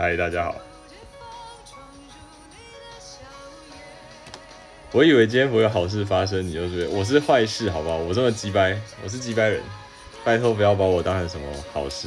[0.00, 0.54] 嗨，大家好。
[4.92, 7.96] 我以为今天不会有好事发生，你就觉得我是坏事，好不好？
[7.96, 9.60] 我这么鸡掰，我是鸡掰人，
[10.22, 12.06] 拜托不要把我当成什么好事。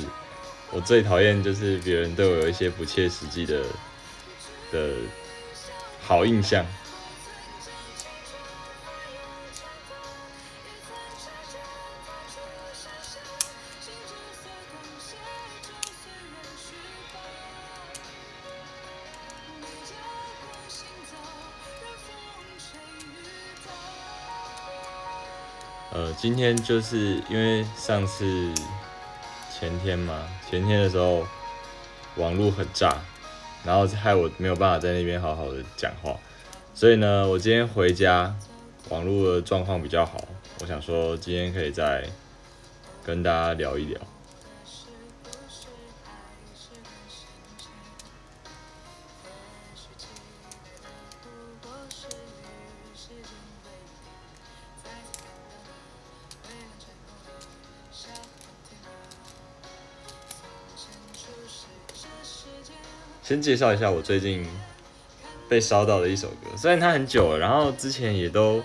[0.72, 3.62] 我最讨厌就是别人对我有一些不切实际的
[4.72, 4.94] 的
[6.02, 6.66] 好印象。
[26.58, 28.52] 就是因为上次
[29.54, 31.26] 前天嘛，前天的时候
[32.16, 32.98] 网络很炸，
[33.64, 36.18] 然后害我没有办法在那边好好的讲话，
[36.74, 38.36] 所以呢，我今天回家，
[38.90, 40.24] 网络的状况比较好，
[40.62, 42.04] 我想说今天可以再
[43.06, 44.00] 跟大家聊一聊。
[63.32, 64.46] 先介绍一下我最近
[65.48, 68.62] 被烧到的一首歌，虽然它很久了，然后之前也都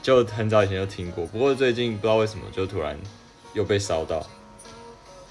[0.00, 2.98] 就很早以前就听过，不过最近不知道为什么就突然
[3.52, 4.26] 又被烧到。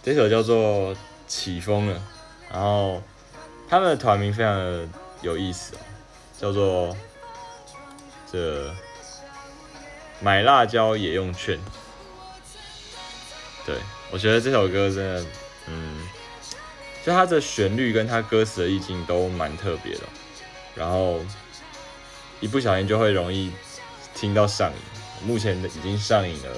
[0.03, 0.93] 这首叫做
[1.25, 1.95] 《起风了》，
[2.53, 3.01] 然后
[3.67, 4.87] 他们的团名非常的
[5.23, 5.79] 有意思哦，
[6.39, 6.95] 叫做
[8.31, 8.71] 这
[10.19, 11.59] 买辣椒也用券。
[13.65, 13.75] 对
[14.11, 15.25] 我觉得这首歌真的，
[17.03, 20.01] 就它的旋律跟它歌词的意境都蛮特别的，
[20.75, 21.19] 然后
[22.39, 23.51] 一不小心就会容易
[24.13, 24.77] 听到上瘾。
[25.25, 26.49] 目前已经上瘾了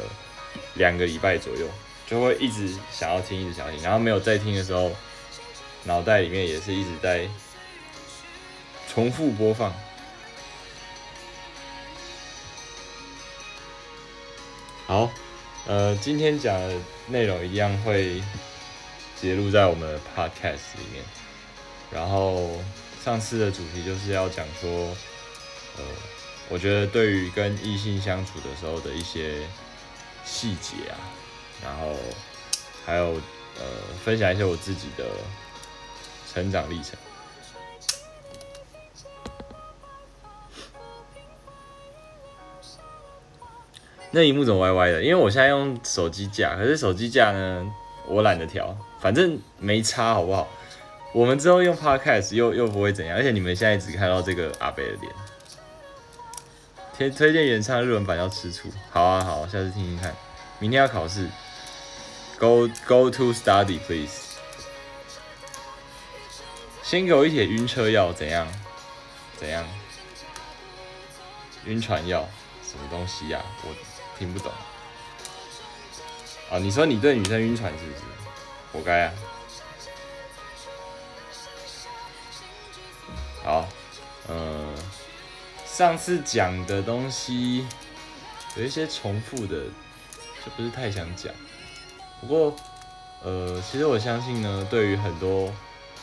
[0.76, 1.66] 两个礼拜左右，
[2.06, 3.82] 就会一直想要听，一直想要听。
[3.82, 4.92] 然后没有在听的时候，
[5.84, 7.28] 脑袋里面也是一直在
[8.90, 9.74] 重复播放。
[14.88, 15.10] 好，
[15.68, 16.76] 呃，今天讲的
[17.08, 18.22] 内容一样会。
[19.24, 21.02] 揭露在我们的 podcast 里面，
[21.90, 22.60] 然后
[23.02, 24.70] 上次的主题就是要讲说，
[25.78, 25.84] 呃，
[26.50, 29.36] 我觉得对于跟异性相处的时候的一些
[30.26, 31.00] 细节啊，
[31.64, 31.96] 然后
[32.86, 33.14] 还有
[33.58, 33.64] 呃
[34.04, 35.06] 分享一些我自己的
[36.34, 36.98] 成长历程。
[44.12, 45.02] 那一幕怎么歪歪的？
[45.02, 47.74] 因为我现在用手机架，可是手机架呢，
[48.06, 48.78] 我懒得调。
[49.04, 50.48] 反正没差，好不好？
[51.12, 55.12] 我们之后用 Podcast 又又不会怎样，而且你们现在只看到这个阿北的脸。
[56.98, 60.16] 推推荐原唱日文版要吃醋，好啊好，下次听听看。
[60.58, 61.28] 明天要考试
[62.40, 64.38] ，Go Go to study please。
[66.82, 68.48] 先给我一帖晕车药，怎样？
[69.38, 69.66] 怎样？
[71.66, 72.26] 晕船药？
[72.64, 73.42] 什么东西呀？
[73.64, 73.76] 我
[74.18, 74.50] 听不懂。
[76.50, 78.23] 啊，你说你对女生晕船是不是？
[78.74, 79.14] 活该啊！
[83.44, 83.68] 好，
[84.30, 84.74] 嗯，
[85.66, 87.68] 上次讲的东西
[88.56, 89.66] 有一些重复的，
[90.44, 91.32] 就不是太想讲。
[92.20, 92.56] 不过，
[93.22, 95.54] 呃，其实我相信呢，对于很多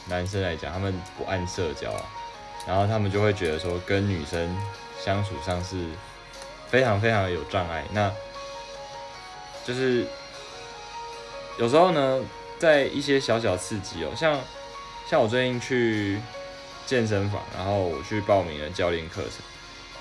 [0.06, 2.04] 男生来讲，他们不按社交啊，
[2.68, 4.56] 然后他们就会觉得说，跟女生
[5.02, 5.88] 相处上是
[6.68, 7.84] 非常非常的有障碍。
[7.90, 8.12] 那
[9.64, 10.06] 就是
[11.58, 12.22] 有时候呢。
[12.60, 14.38] 在一些小小刺激哦，像
[15.08, 16.20] 像我最近去
[16.84, 19.32] 健身房，然后我去报名了教练课程，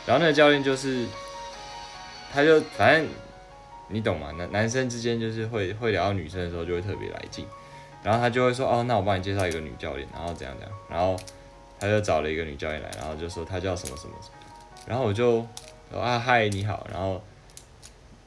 [0.06, 1.08] 然后那个教练就是，
[2.34, 3.08] 他就反正
[3.88, 4.32] 你懂吗？
[4.34, 7.48] 男男生之间就是会会聊到女生的时候就会特别来劲，
[8.04, 11.18] 然后他就会说哦，那我帮你介绍一个女教练，然后怎样怎样，然后
[11.80, 14.36] 他就找了一个女教练来，然后就说他叫什么什么什么，
[14.86, 15.48] 然后我就
[15.90, 17.24] 说啊嗨你好，然后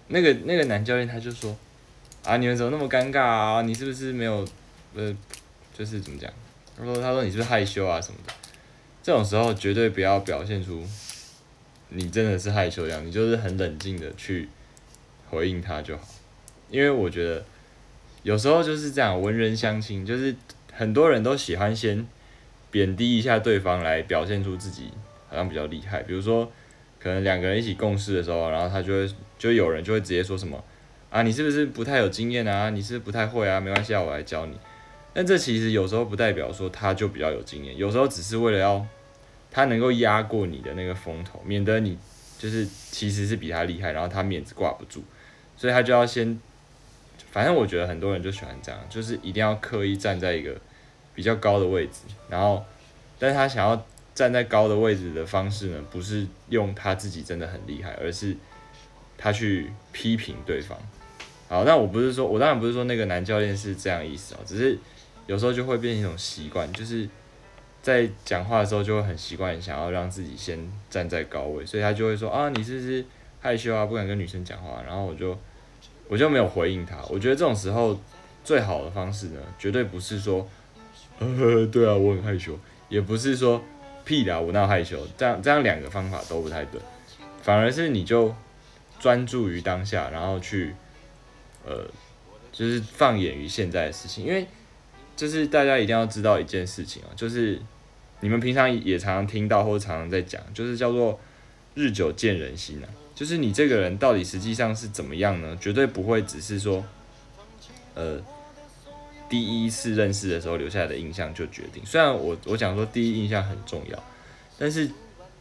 [0.06, 1.55] 那个那个男教练他就说。
[2.24, 2.36] 啊！
[2.36, 3.62] 你们怎么那么尴尬啊？
[3.62, 4.46] 你是不是没有，
[4.94, 5.12] 呃，
[5.76, 6.32] 就是怎么讲？
[6.78, 8.32] 他说：“他说你是不是害羞啊什么的？
[9.02, 10.82] 这种时候绝对不要表现出
[11.88, 14.48] 你真的是害羞一样，你就是很冷静的去
[15.28, 16.04] 回应他就好。
[16.70, 17.44] 因为我觉得
[18.22, 20.34] 有时候就是这样，文人相亲，就是
[20.72, 22.06] 很多人都喜欢先
[22.70, 24.92] 贬低一下对方来表现出自己
[25.28, 26.04] 好像比较厉害。
[26.04, 26.50] 比如说，
[27.00, 30.62] 可能两个人一起共事的时候，然后他就会就有人就会直接说什么。”
[31.12, 32.70] 啊，你是不是不太有经验啊？
[32.70, 33.60] 你是不太会啊？
[33.60, 34.58] 没关系啊，我来教你。
[35.12, 38.84] 但这其实有时候不代表说他就比较有经验，有时候只是为了要
[39.50, 41.98] 他能够压过你的那个风头，免得你
[42.38, 45.04] 就是其实是比他厉害，然后他面子挂不住，
[45.54, 46.40] 所以他就要先。
[47.30, 50.54] 反正我觉得很多人就喜欢这样，就是一定要刻意站在一个
[51.14, 52.64] 比较高的位置，然后，
[53.18, 58.36] 但是他想要站在高的位置的方式呢，不是用他自己真的很厉害，而是
[59.16, 60.78] 他去批评对方。
[61.52, 64.78] 好，那我不是说，我当然不是说那个男教练是这样意思啊，只是
[65.26, 67.06] 有时候就会变成一种习惯，就是
[67.82, 70.58] 在讲话的时候就会很习惯想要让自己先
[70.88, 73.04] 站在高位，所以他就会说啊，你是不是
[73.38, 75.38] 害羞啊，不敢跟女生讲话，然后我就
[76.08, 76.96] 我就没有回应他。
[77.10, 78.00] 我觉得这种时候
[78.43, 80.48] 最好的方式呢，绝对不是说。
[81.19, 82.58] 呃，对啊，我很害羞，
[82.88, 83.62] 也不是说
[84.05, 86.81] 屁的，我那害羞，这样这样两个方法都不太对，
[87.43, 88.34] 反而是你就
[88.98, 90.75] 专注于当下，然后去
[91.64, 91.86] 呃，
[92.52, 94.46] 就是放眼于现在的事情，因为
[95.16, 97.60] 就是大家一定要知道一件事情啊，就是
[98.20, 101.18] 你们平常也常常听到或者常常在讲，就是叫做
[101.74, 105.56] 日久见人心啊，就是你这个人到底实际上是怎么样呢？
[105.60, 106.84] 绝对不会只是说
[107.94, 108.22] 呃。
[109.28, 113.98] 第一次认识的时候留下来的印象就决定，虽然我我讲说第一印象很重要，
[114.58, 114.90] 但是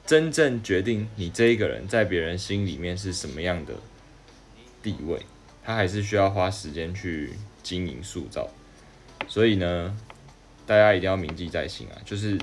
[0.05, 3.73] 真正决定你这一个人在别人心里面是什么样的
[4.81, 5.19] 地位，
[5.71, 7.31] 他还是需要花时间去
[7.63, 8.49] 经营塑造。
[9.27, 9.97] 所以呢，
[10.65, 12.37] 大家一定要铭记在心啊，就是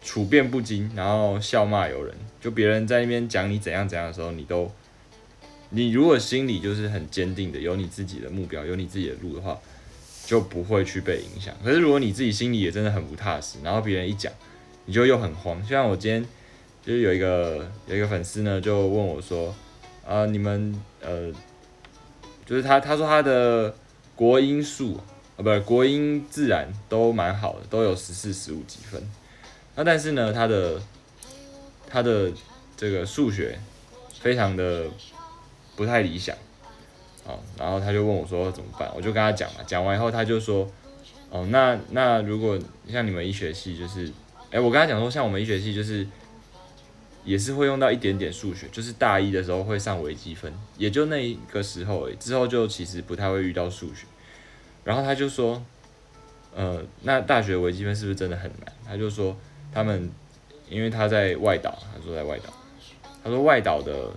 [0.00, 4.70] 处变不惊，然后笑骂由人，就别人在那边讲你怎样怎样的时候，你都。
[5.70, 9.58] 你如果心里就是很坚定的，有你自己的目标，有你自己的路的话，
[10.24, 11.52] 就不会去被影响。
[11.64, 14.32] 可是如果你自己心里也真的很不踏实，然后别人一讲，
[14.84, 15.60] 你就又很慌。
[15.66, 16.24] 像我今天
[16.84, 19.52] 就是有一个有一个粉丝呢，就问我说
[20.06, 21.32] ：“啊，你们呃，
[22.44, 23.74] 就是他他说他的
[24.14, 25.02] 国音数啊，
[25.36, 29.02] 不是国音自然都蛮好的，都有十四十五几分。
[29.74, 30.80] 那但是呢，他的
[31.88, 32.32] 他的
[32.76, 33.58] 这个数学
[34.20, 34.86] 非常的。”
[35.76, 36.34] 不太理想，
[37.26, 40.66] 哦，然后他就问我说怎么办，我就跟他讲嘛，讲完以后他就说，
[41.28, 42.58] 哦，那那如果
[42.90, 44.10] 像你们医学系就是，
[44.50, 46.06] 哎，我跟他讲说像我们医学系就是，
[47.26, 54.06] 也是会用到一点点数学，就是大一的时候会上微积分，也就那一个时候，之后就其实不太会遇到数学。
[54.82, 55.62] 然后他就说，
[56.54, 58.72] 呃，那大学微积分是不是真的很难？
[58.86, 59.36] 他就说
[59.70, 60.10] 他们
[60.70, 62.50] 因为他在外岛，他说在外岛，
[63.22, 64.10] 他说外岛的。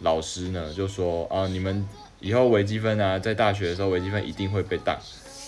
[0.00, 1.84] 老师呢就说啊，你们
[2.20, 4.96] 以后微积分啊，在大学的时候微积分一定会被当，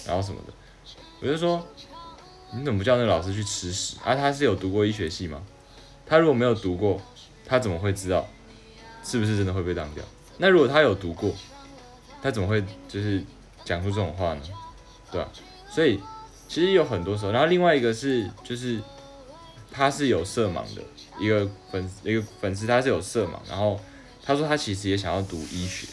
[0.05, 0.53] 然后什么的。
[1.21, 1.65] 我就说，
[2.53, 4.17] 你怎么不叫那老师去吃屎啊？
[4.17, 5.41] 他是有读过医学系吗？
[6.11, 7.01] 他如果没有读过，
[7.47, 8.29] 他怎么会知道
[9.05, 10.05] 是不是真的会被当掉？
[10.39, 11.33] 那如果他有读过，
[12.21, 13.23] 他怎么会就是
[13.65, 14.43] 讲出这种话呢？
[15.13, 15.29] 对吧？
[15.71, 16.01] 所以
[16.49, 18.81] 其实有很多时候，然后另外一个是就是
[19.71, 20.83] 他是有色盲的
[21.21, 23.81] 一个粉一个粉丝，他是有色盲，然后。
[24.23, 25.89] 他说他其实也想要读医学，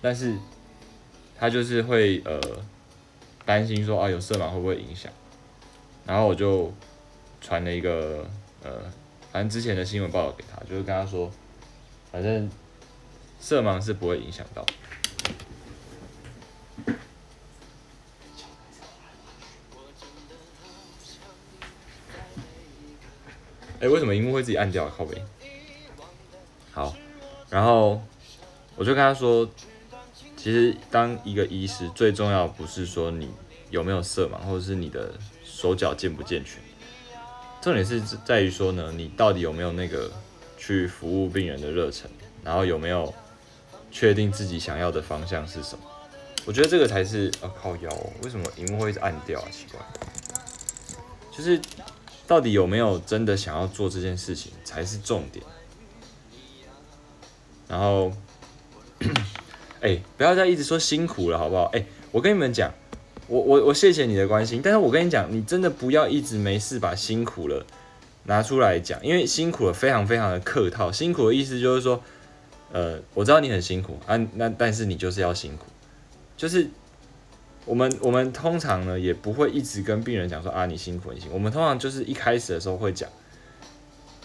[0.00, 0.36] 但是
[1.36, 2.38] 他就是会呃
[3.44, 5.10] 担心说啊有色盲会不会影响，
[6.04, 6.72] 然后我就
[7.40, 8.28] 传了一个
[8.62, 8.70] 呃
[9.34, 11.28] 反正之前的新闻报道给他，就是跟他说
[12.12, 12.48] 反正
[13.40, 14.64] 色盲是不会影响到。
[23.80, 24.88] 哎，为什么荧幕会自己按掉？
[24.88, 25.20] 靠背。
[26.70, 26.94] 好。
[27.50, 28.00] 然后
[28.76, 29.50] 我就跟他说，
[30.36, 33.28] 其实当一个医师，最重要不是说你
[33.70, 35.14] 有没有色盲，或者是你的
[35.44, 36.62] 手脚健不健全，
[37.64, 40.12] 重点是在于说呢，你到底有没有那个
[40.58, 42.10] 去服务病人的热忱，
[42.42, 43.14] 然后有没有
[43.90, 45.82] 确定自己想要的方向是什么？
[46.44, 47.90] 我觉得这个才是啊，靠腰，
[48.22, 49.48] 为什么荧幕会暗掉啊？
[49.50, 49.80] 奇怪，
[51.34, 51.58] 就是
[52.26, 55.42] 到底有没有真的想要做这件事情才是重点。
[57.66, 58.12] 然后，
[59.80, 61.64] 哎，不要再一直说辛苦了，好不好？
[61.72, 62.70] 哎，我跟你们讲，
[63.26, 67.64] 我我我谢谢你的关心，但是我跟你讲，你真的不要一直没事把辛苦了
[68.24, 70.92] 拿出来讲，因为辛苦了非常非常的客套。
[70.92, 72.02] 辛苦的意思就是说，
[72.72, 75.64] 呃，我知道你很辛苦啊，那但是你就是要辛苦，
[76.36, 76.68] 就是
[77.64, 83.08] 我们我们通常呢也不会一直跟病人讲说啊你辛苦很辛苦，我们通常就是一开始的时候会讲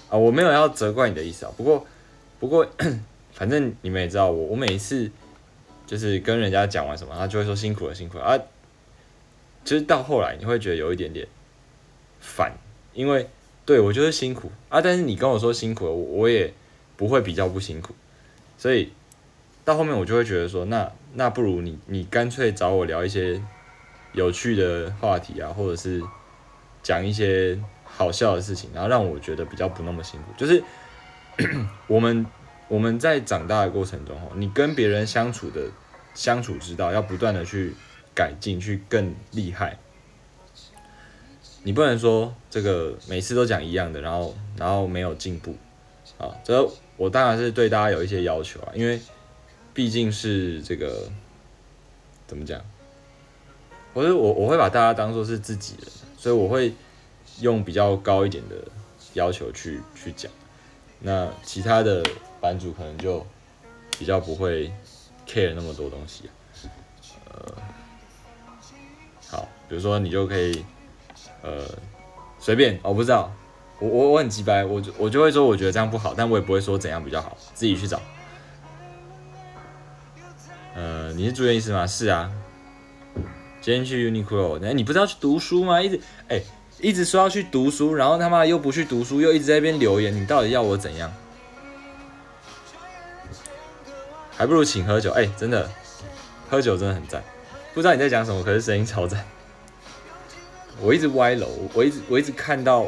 [0.09, 1.85] 啊，我没有要责怪你的意思啊，不过
[2.39, 2.67] 不过。
[3.31, 5.09] 反正你们也知道我，我每一次
[5.87, 8.37] 就是跟人家讲完什么，他就会说辛苦了，辛苦了啊。
[9.69, 11.27] 其实到后来你会觉得有一点点
[12.19, 12.51] 烦，
[12.91, 13.29] 因为
[13.67, 16.51] 对我就是辛苦啊，但是你跟我说辛苦了，我也
[16.97, 17.93] 不会比较不辛苦，
[18.57, 18.91] 所以
[19.63, 23.39] 到后面我就会觉得说，那那不如你你干脆找我聊一些
[24.13, 26.01] 有趣的话题啊，或者是
[26.81, 30.63] 讲一些好笑的事情，然后让我觉得比较不那么辛苦，就是
[31.85, 32.25] 我们。
[32.69, 35.61] 我们在长大的过程中，你跟别人相处的
[36.13, 37.73] 相处之道，要不断的去
[38.19, 39.79] 改进，去更厉害，
[41.63, 45.55] 你不能说这个每次都讲一样的，然后然后没有进步
[46.17, 46.35] 啊。
[46.43, 48.99] 这我当然是对大家有一些要求啊，因为
[49.73, 51.09] 毕竟是这个
[52.27, 52.61] 怎么讲？
[53.93, 56.73] 我是我我会把大家当做是自己人，所以我会
[57.39, 58.55] 用比较高一点的
[59.13, 60.29] 要求去去讲。
[60.99, 62.03] 那其他的
[62.41, 63.25] 版主可能就
[63.97, 64.69] 比较不会
[65.25, 66.29] care 那么多东西。
[66.63, 66.69] 呃，
[69.29, 70.65] 好，比如说你就可以
[71.41, 71.63] 呃
[72.39, 73.31] 随便，我不知道，
[73.79, 78.01] 我我我很直白，我就我就会说我觉得这样不好，但我也不会说怎样比较好，自己去找。
[80.75, 81.85] 呃，你是住院医师吗？
[81.85, 82.31] 是啊。
[83.61, 85.81] 今天去 Uniqlo，哎，你不是要去读书吗？
[85.81, 86.41] 一直哎，
[86.79, 91.11] 一直说要去读书，然后他妈又不去读书，又一直在那边留言，你到底要我怎样？
[94.31, 95.69] 还不如请喝酒，哎，真的，
[96.49, 97.21] 喝酒真的很赞。
[97.79, 99.23] 不知道你在讲什么，可是声音超赞。
[100.81, 102.85] 我一直歪楼，我一直我一直看到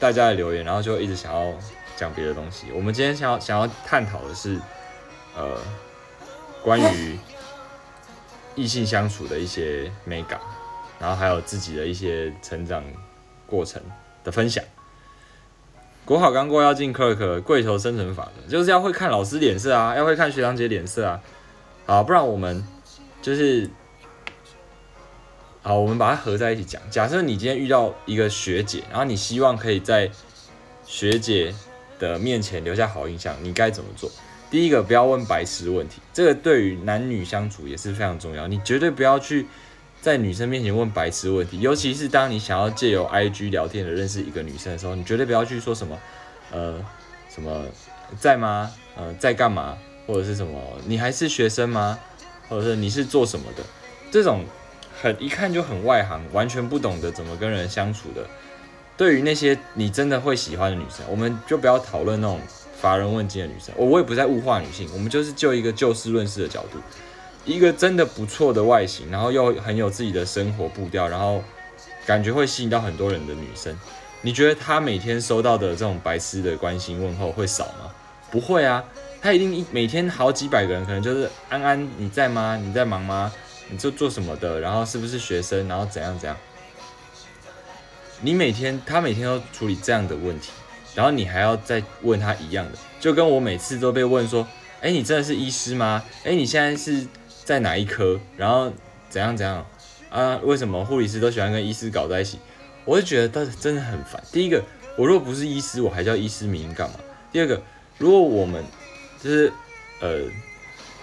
[0.00, 1.52] 大家的留言，然后就一直想要
[1.96, 2.66] 讲别的东西。
[2.74, 4.60] 我们今天想要想要探讨的是，
[5.36, 5.56] 呃，
[6.60, 7.16] 关于。
[8.56, 10.40] 异性相处的一些美感，
[10.98, 12.82] 然后还有自己的一些成长
[13.46, 13.80] 过程
[14.24, 14.64] 的分享。
[16.04, 21.20] 国考刚过要进 Clerk，跪求生存法则，就是要会看老师脸色啊，要会看学长姐脸色啊。
[21.86, 22.66] 好，不然我们
[23.22, 23.70] 就是
[25.66, 26.80] 好，我们把它合在一起讲。
[26.92, 30.08] 假设你今天遇到一个学姐，然后你希望可以在
[30.84, 31.52] 学姐
[31.98, 34.08] 的面前留下好印象，你该怎么做？
[34.48, 38.46] 第一个不要问白痴问题，这个对于男女相处也是非常重要。
[38.46, 39.48] 你绝对不要去
[40.00, 45.98] 在女生面前问白痴问题，尤其是当你想要借由 IG 聊天的认识一个女生的时候，你绝对不要去说什么，
[46.52, 46.80] 呃，
[47.28, 47.64] 什么
[48.20, 48.70] 在吗？
[48.94, 49.76] 呃，在干嘛？
[50.06, 50.60] 或者是什么？
[50.86, 51.98] 你还是学生吗？
[52.48, 53.64] 或者是你是做什么的？
[54.12, 54.44] 这种
[55.12, 58.26] 一看就很外行，完全不懂得怎么跟人相处的。
[58.96, 62.40] 对于那些你真的会喜欢的女生，我们就不要讨论那种。
[62.78, 66.78] 乏人问津的女生，我我也不在物化女性，我们就是就一个就事论事的角度，
[67.46, 71.42] 一个真的不错的外形，然后又很有自己的生活步调，然后
[72.04, 73.74] 感觉会吸引到很多人的女生，
[74.20, 77.90] 你觉得她每天收到的这种白痴的关心问候会少吗？
[78.30, 78.84] 不会啊，
[79.22, 82.60] 她一定一每天好几百个人，可能就是安安你在吗？
[82.62, 83.32] 你在忙吗？
[83.68, 84.60] 你做做什么的？
[84.60, 85.66] 然后是不是学生？
[85.68, 86.36] 然后怎样怎样？
[88.20, 90.50] 你每天他每天都处理这样的问题。
[90.94, 94.48] 然后你还要再问他一样的，就跟我每次都被问说，
[94.80, 96.02] 哎，你真的是医师吗？
[96.24, 97.06] 哎，你现在是
[97.44, 98.18] 在哪一科？
[98.34, 98.72] 然后
[99.10, 99.66] 怎样怎样
[100.08, 100.38] 啊？
[100.42, 102.38] 为什么护理师都喜欢跟医师搞在一起？
[102.86, 104.22] 我就觉得他真的很烦。
[104.32, 104.64] 第一个，
[104.96, 106.94] 我如果不是医师，我还叫医师名干嘛？
[107.30, 107.62] 第二个，
[107.98, 108.64] 如果我们
[109.22, 109.52] 就是
[110.00, 110.22] 呃，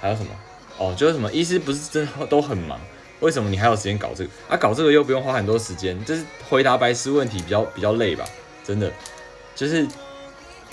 [0.02, 0.32] 还有什么？
[0.84, 2.78] 哦，就是什么医师不是真的都很忙？
[3.22, 4.30] 为什么你还有时间搞这个？
[4.50, 8.26] 啊，搞这个又不用花很多时间，就是回答白痴问题比较比较累吧？
[8.66, 8.92] 真的。
[9.56, 9.88] 就是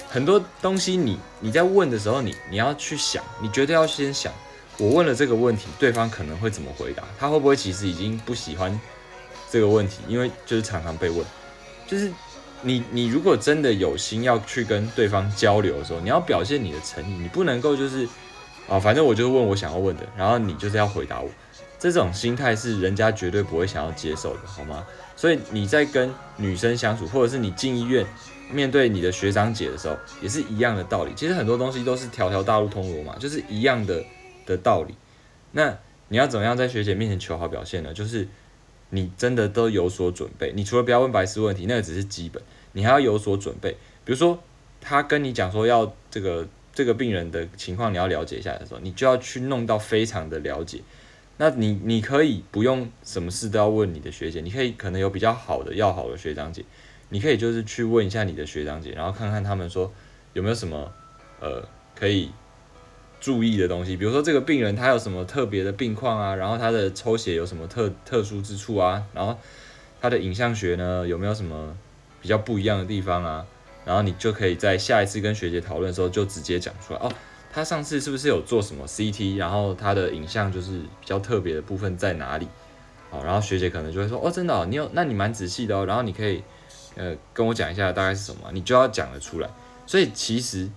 [0.09, 4.33] 很多东西，你你在问的时候，你你要去想，你绝对要先想，
[4.79, 7.05] 我问了这个问题，对方可能会怎么回答？
[7.17, 8.81] 他会不会其实已经不喜欢
[9.49, 9.99] 这个问题？
[10.09, 11.25] 因为就是常常被问，
[11.87, 12.11] 就是
[12.63, 18.09] 你你如果真的有心要去跟对方交流的时候，你要表现你的诚意，你不能够就是
[18.71, 21.29] 啊，反正我就是问我想要问的，然后你就是要回答我，
[21.79, 24.87] 这种心态是人家绝对不会想要接受的，好吗？
[25.17, 28.07] 所以你在跟女生相处，或者是你进医院。
[28.53, 31.13] 面对你的学长姐的时候，也是一样的道理。
[31.15, 34.05] 其实很多东西都是条条大路通罗马，就是一样的
[34.45, 34.93] 的道理。
[35.53, 37.95] 那你要怎么样在学姐面前求好表现呢？
[37.95, 38.27] 就是
[38.89, 40.53] 你真的都有所准备。
[40.57, 43.71] 你除了不要问白痴问题，那个只是基本，你还要有所准备。
[44.05, 44.37] 比如说
[44.81, 46.49] 他跟你讲说要这个
[46.81, 50.81] 这个病人的情况，你要了解一下的时候，你就要去弄到非常的了解。
[51.37, 56.65] 那你你可以不用什么事都要问你的学姐，你可以可能有比较好的要好的学长姐。
[57.11, 59.93] 你可以就是去问一下你的学长姐，然后看看他们说
[60.33, 60.91] 有没有什么
[61.41, 61.63] 呃
[61.95, 62.31] 可以
[63.21, 69.37] 注意的东西，比如说这个病人他有什么特别的病况啊，然后他的抽血有什么特特殊之处啊，然后
[70.01, 71.77] 他的影像学呢有没有什么
[72.23, 73.47] 比较不一样的地方啊，
[73.85, 77.13] 然后你就可以在下一次跟学姐讨论的时候就直接讲出来哦，
[77.53, 82.47] 他上次是不是有做什么 CT，然后他的影像就是比较特别的部分在哪里？
[83.11, 86.43] 好，然后学姐可能就会说哦，真的，你有，那你蛮仔细的哦，然后你可以。
[86.97, 89.49] 呃，跟我讲一下大概是什么，你就要讲得出来。
[89.87, 90.69] 所以其实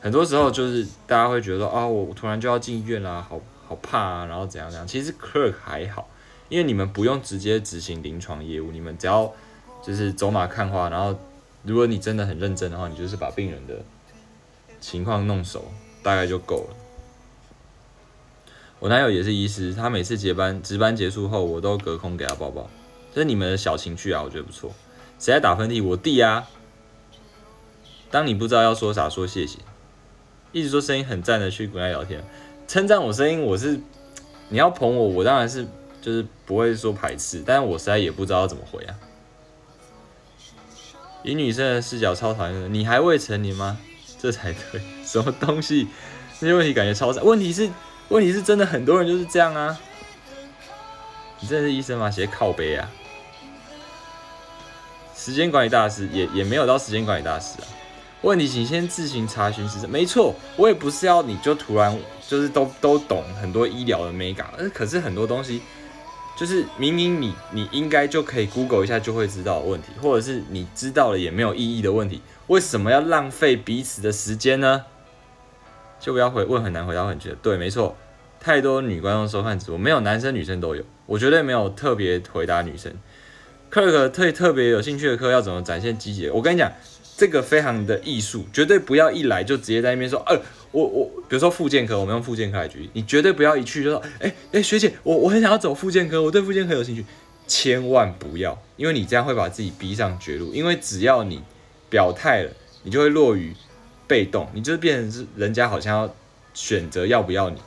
[0.00, 4.84] 很多时候就是大家会觉得说啊，我突然就要进医院啦，好好怕啊，然后怎样怎样。
[4.84, 6.08] 其实 clerk 还好，
[6.48, 9.32] 因为你们不用直接执行临床业务，你们只要
[9.80, 11.16] 就是走马看花，然后
[11.62, 13.82] 如果你真的很认真的话，你就是把病人的
[14.80, 15.64] 情况弄熟，
[16.02, 16.76] 大概就够了。
[18.78, 22.70] 我男友也是医师，他每次接班值班结束后，我都隔空给他抱抱。
[23.12, 24.72] 这是你们的小情趣啊，我觉得不错。
[25.18, 25.84] 谁在打喷嚏？
[25.84, 26.48] 我弟啊。
[28.10, 29.58] 当你不知道要说啥，说谢谢。
[30.52, 32.24] 一直说声音很赞的去跟他聊天，
[32.66, 33.80] 称赞我声音，我是
[34.48, 35.66] 你要捧我，我当然是
[36.00, 38.94] 就是不会说排斥，但是我实在也不知道怎么回啊。
[41.22, 43.78] 以女生的视角超讨厌的，你还未成年吗？
[44.20, 45.86] 这才对， 什么东西？
[46.40, 47.20] 这些问题感觉超傻。
[47.22, 47.68] 问题是，
[48.08, 49.78] 问题是真的很多人就是这样啊。
[51.40, 52.10] 你真的是医生吗？
[52.10, 52.90] 写靠背啊。
[55.16, 57.66] 时间管理大师也也没有到时间管理大师啊。
[58.22, 61.96] 问题，请先自行查询是什没错，我也不是要你就突然
[62.26, 65.62] 就是都都懂很多医疗的美感，呃，可是很多东西
[66.38, 74.84] 就是明明你你应该就可以 Google 一下就会知道的问题，或者是你知道了也没有意义的问题，为什么要浪费彼此的时间呢？
[75.98, 77.96] 就不要回问很难回答很绝对，没错，
[78.38, 82.92] 太多女观众收看直播，没有男生女生都有，我绝对没有特别回答女生。
[83.68, 86.30] 课课特特别有兴趣的课要怎么展现积极？
[86.30, 86.70] 我跟你讲。
[87.18, 97.04] 这个非常的艺术，绝对不要一来就直接在那边说，呃，我我，比如说复健科，我们用复健科来举例，你绝对不要一去就说，哎哎，学姐，我我很想要走复健科，我对复健科有兴趣，
[97.48, 101.42] 千万不要，因为你这样会把自己逼上绝路，因为只要你
[101.90, 102.52] 表态了，
[102.84, 103.52] 你就会落于
[104.06, 106.14] 被动，你就是变成是人家好像要
[106.54, 107.58] 选择要不要你，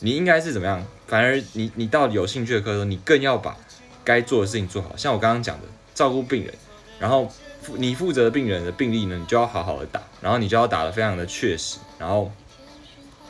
[0.00, 0.86] 你应该是怎么样？
[1.06, 3.56] 反而你你到有兴趣的科时候，你更要把
[4.04, 6.52] 该做的事情做好，像我刚刚讲的，照顾病人，
[6.98, 7.32] 然后。
[7.76, 12.30] 你负责的病人的病历呢，你就要好好的打，然后你就要打的非常的确实，然后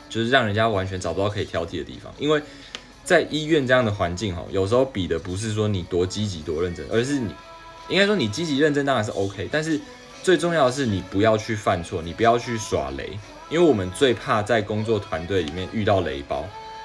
[0.09, 2.13] 就是让人家完全找不到可以挑剔的地方。
[2.17, 2.41] 因为
[3.03, 7.33] 在医院这样的环境哈，有时候比的不是说你多积极多认真，而是你
[7.87, 9.79] 应该说你积极认真当然是 OK，但是
[10.23, 13.17] 最重要的是你不要去犯错，你不要去耍雷，
[13.49, 16.43] 因为我们最怕在工作团队里面遇到雷包，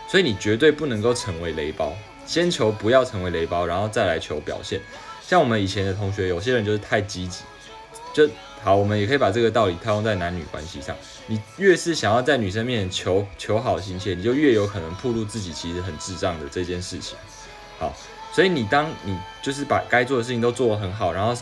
[0.09, 1.95] 所以你绝对不能够成为雷包，
[2.27, 4.81] 先求不要成为雷包，然后再来求表现。
[5.31, 7.45] 像我们以前的同学，有些人就是太积极，
[8.13, 8.29] 就
[8.65, 8.75] 好。
[8.75, 10.97] 我们也可以把这个道理套用在男女关系上。
[11.29, 17.17] 你越是想要在女生面前求求好心切，你就越有可能暴露自己其实很智障的这件事情。
[17.79, 17.95] 好，
[18.33, 21.33] 所以你当你就是把该做的事情都做得很好，然后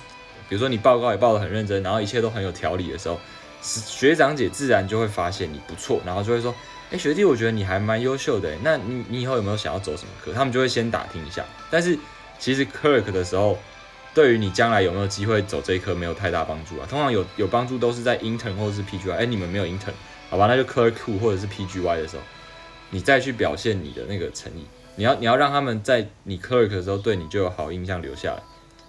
[0.51, 3.19] 比如说你报告也报得很认真，然后一切都很有条理的时候，
[3.63, 6.55] 学长姐自然就会发现你不错，然后就会说
[6.93, 8.55] ：“哎，学弟，我觉得你还蛮优秀的。
[8.63, 11.43] 那你你以后有没有想要走什么课？”他们就会先打听一下。
[11.71, 11.99] 但是
[12.39, 13.59] 其实 clerk 的时候。
[14.15, 16.87] 对于你将来有没有机会走这一科没有太大帮助啊。
[16.89, 19.13] 通常有有帮助都是在 intern 或者是 PGY。
[19.13, 19.93] 哎，你们没有 intern，
[20.29, 22.23] 好吧，那就 clerk two 或者是 PGY 的时候，
[22.91, 24.67] 你再去表现你的那个诚意。
[24.97, 28.43] 你要你要让他们在你 clerk 的时候对你就有好印象留下来，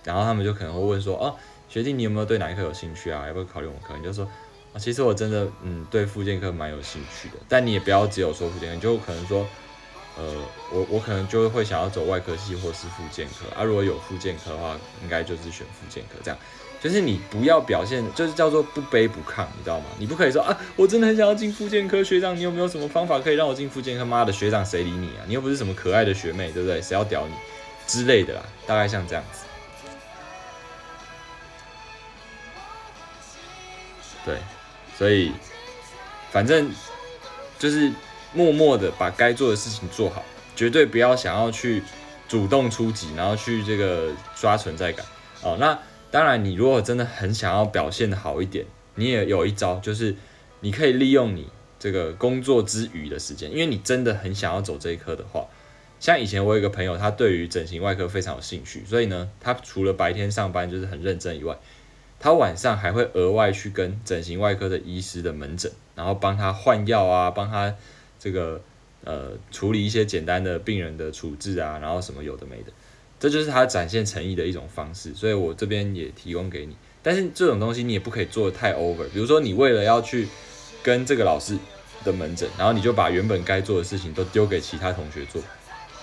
[0.03, 1.35] 然后他们就可能会问说，哦，
[1.67, 3.27] 学弟你有没有对哪一科有兴趣啊？
[3.27, 3.95] 要不要考虑我们科？
[3.97, 4.25] 你就说，
[4.73, 7.35] 啊，其实我真的嗯对附件科蛮有兴趣的。
[7.47, 9.45] 但你也不要只有说附件科，你就可能说。
[10.19, 10.33] 呃，
[10.73, 13.63] 我我可能就会想要走外科系或是附健科啊。
[13.63, 16.19] 如果有附健科的话，应该就是选附健科。
[16.21, 16.37] 这样
[16.81, 19.85] 就是你不要表现，就是叫做不卑不亢，你知道吗？
[19.97, 24.03] 你不可以说啊，我真的很想要进附健科，学长，你有没有什么方法可以让我进附健科？
[24.03, 25.23] 妈的，学长谁理你啊？
[25.25, 26.81] 你又不是什么可爱的学妹，对不对？
[26.81, 27.33] 谁要屌你
[27.87, 29.45] 之类的啦，大概像这样子。
[34.25, 34.37] 对，
[34.97, 35.31] 所以
[36.29, 36.69] 反正
[37.57, 37.89] 就是。
[38.33, 40.23] 默默的把该做的事情做好，
[40.55, 41.81] 绝对不要想要去
[42.27, 45.03] 主动出击，然后去这个刷存在感
[45.41, 45.57] 哦。
[45.59, 45.79] 那
[46.11, 48.65] 当然，你如果真的很想要表现的好一点，
[48.95, 50.15] 你也有一招，就是
[50.59, 51.47] 你可以利用你
[51.79, 55.47] 这个工作之余的时间，因为你真的很想要走这一科的话，
[55.99, 61.57] 像以前我有一个朋友，他对于整形外科非常有兴趣，所以呢，他除了白天上班就是很认真以外，
[62.19, 67.73] 他晚上还会额外去跟整形外科的医师的门诊，然后帮他换药啊，帮他。
[68.19, 68.61] 这个
[69.05, 72.71] 呃，处理一些简单的病人的处置啊，然后什么有的没的，
[73.17, 75.15] 这就是他展现诚意的一种方式。
[75.15, 79.07] 所以我这边也提供给你，但是这种东西你也不可以做的太 over。
[79.13, 80.27] 比如说你为了要去
[80.83, 81.57] 跟这个老师
[82.03, 85.41] 的门诊，然后你就把原本该做的事情都丢给其他同学做，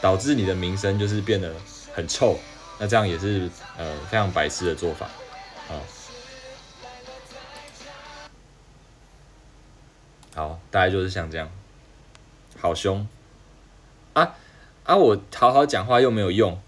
[0.00, 1.54] 导致你的名声就是变得
[1.92, 2.38] 很臭。
[2.78, 5.06] 那这样也是呃非常白痴的做法
[5.68, 5.80] 啊。
[10.34, 11.50] 好，大概就是像这样。
[12.66, 13.06] 好凶
[14.14, 14.34] 啊
[14.82, 14.96] 啊！
[14.96, 16.60] 我好好讲话又没有用，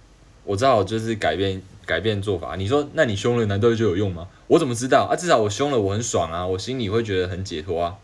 [0.45, 2.55] 我只好就是改变改变做法。
[2.55, 4.29] 你说，那你凶了难道就有用吗？
[4.47, 5.17] 我怎么知道啊？
[5.17, 7.97] 至少我凶了，我很爽啊，我心里会觉得很解脱啊。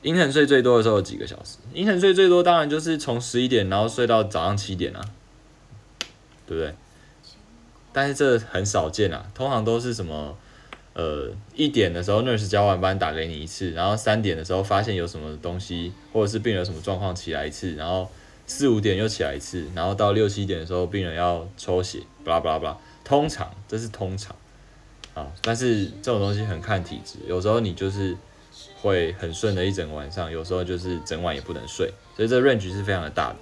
[0.00, 1.58] 阴沉睡最多的时候有几个小时？
[1.74, 5.00] 阴沉睡最多当然就是从十一点然后睡到早上七点啊，
[6.46, 6.74] 对不对？
[7.92, 10.36] 但是这很少见啊，通常都是什么？
[10.98, 18.10] 呃，一点的时候，nurse 交完班打给你一次，然后三点的时候发现有什么东西，或者是病人什么状况起来一次，然后
[18.48, 22.78] 四五点又起来一次，然后到六七点的时候病人要抽血，巴拉巴拉巴拉。
[23.04, 24.34] 通常这是通常，
[25.14, 28.16] 啊，但是这种东西很看体质，有时候你就是
[28.82, 33.36] 会很顺的一整晚上，有时候就是整晚也不能睡，所以这 range 是非常的大的。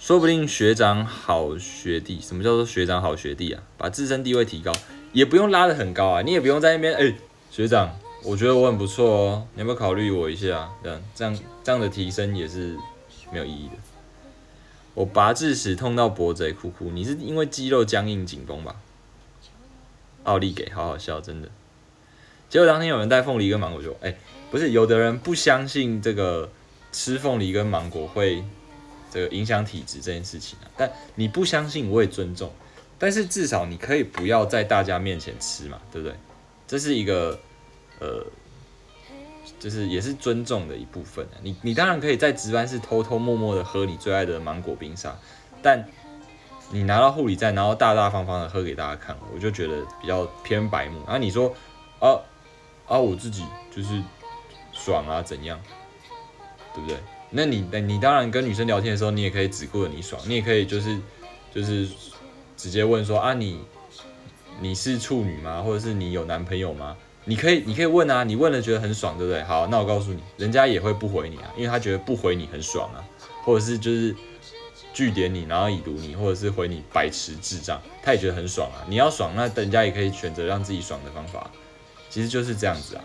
[0.00, 3.62] 说不定学长好学弟，什么叫做学长好学弟啊？
[3.76, 4.72] 把自身地位提高，
[5.18, 7.12] 也不用拉得很高啊，你也不用在那边，哎，
[7.50, 10.70] 学长，我觉得我很不错哦，你要不要考虑我一下？
[10.82, 12.76] 这样这样这样的提升也是
[13.32, 13.74] 没有意义的。
[14.94, 18.76] 我拔智齿痛到脖子哭哭，你是因为肌肉僵硬紧绷吧？
[20.22, 21.48] 奥利给，好好笑，真的。
[22.48, 24.16] 结果当天有人带凤梨跟芒果，就哎，
[24.50, 26.48] 不是，有的人不相信这个
[26.92, 28.44] 吃凤梨跟芒果会。
[29.10, 32.52] 这个影响体质这件事情啊，但你不相信我也尊重，
[32.98, 36.16] 但是至少你可以不要在大家面前吃嘛，对不对？
[36.66, 37.38] 这是一个
[38.00, 38.26] 呃，
[39.58, 45.16] 就是也是尊重的一部分你你当然可以在值班室偷偷摸摸的喝你最爱的芒果冰沙，
[45.62, 45.88] 但
[46.70, 51.00] 你拿到护理站，然后大大方方的喝给大家看，我就觉得比较偏白目。
[51.06, 51.54] 然后你说
[52.00, 52.20] 啊
[52.86, 54.02] 啊，我自己就是
[54.72, 55.58] 爽啊，怎样，
[56.74, 56.98] 对不对？
[57.30, 60.98] 那你那，你当然跟女生聊天的时候，你也可以只顾着你爽，你也可以就是
[61.54, 61.88] 就是
[62.58, 63.60] 直接问说啊，你
[64.60, 65.62] 你是处女吗？
[65.62, 66.96] 或者是你有男朋友吗？
[67.24, 69.42] 你可以你可以问啊，你问了觉得很爽，对不对？
[69.44, 72.98] 好，那我告诉你，人家也会不回你啊，因为他觉得不回你很爽啊，
[73.44, 74.16] 或者是就是
[74.92, 78.82] 拒点你，然后已读你，或者是回你白痴智障，他也觉得很爽啊。
[78.88, 81.48] 你要爽，那人家也可以选择让自己爽的方法，
[82.10, 83.04] 其实就是这样子啊。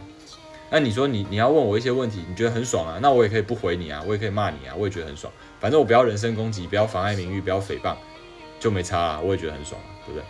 [0.72, 2.98] 那你说你你要问我一些问题，你觉得很爽啊？
[3.00, 5.32] 那我也可以不回你啊，我也可以骂你啊，我也觉得很爽。
[5.60, 7.96] 反正我不要人身攻击，不要妨碍名誉，不要诽谤，
[8.63, 10.26] 就没差啊，我也觉得很爽，对不对？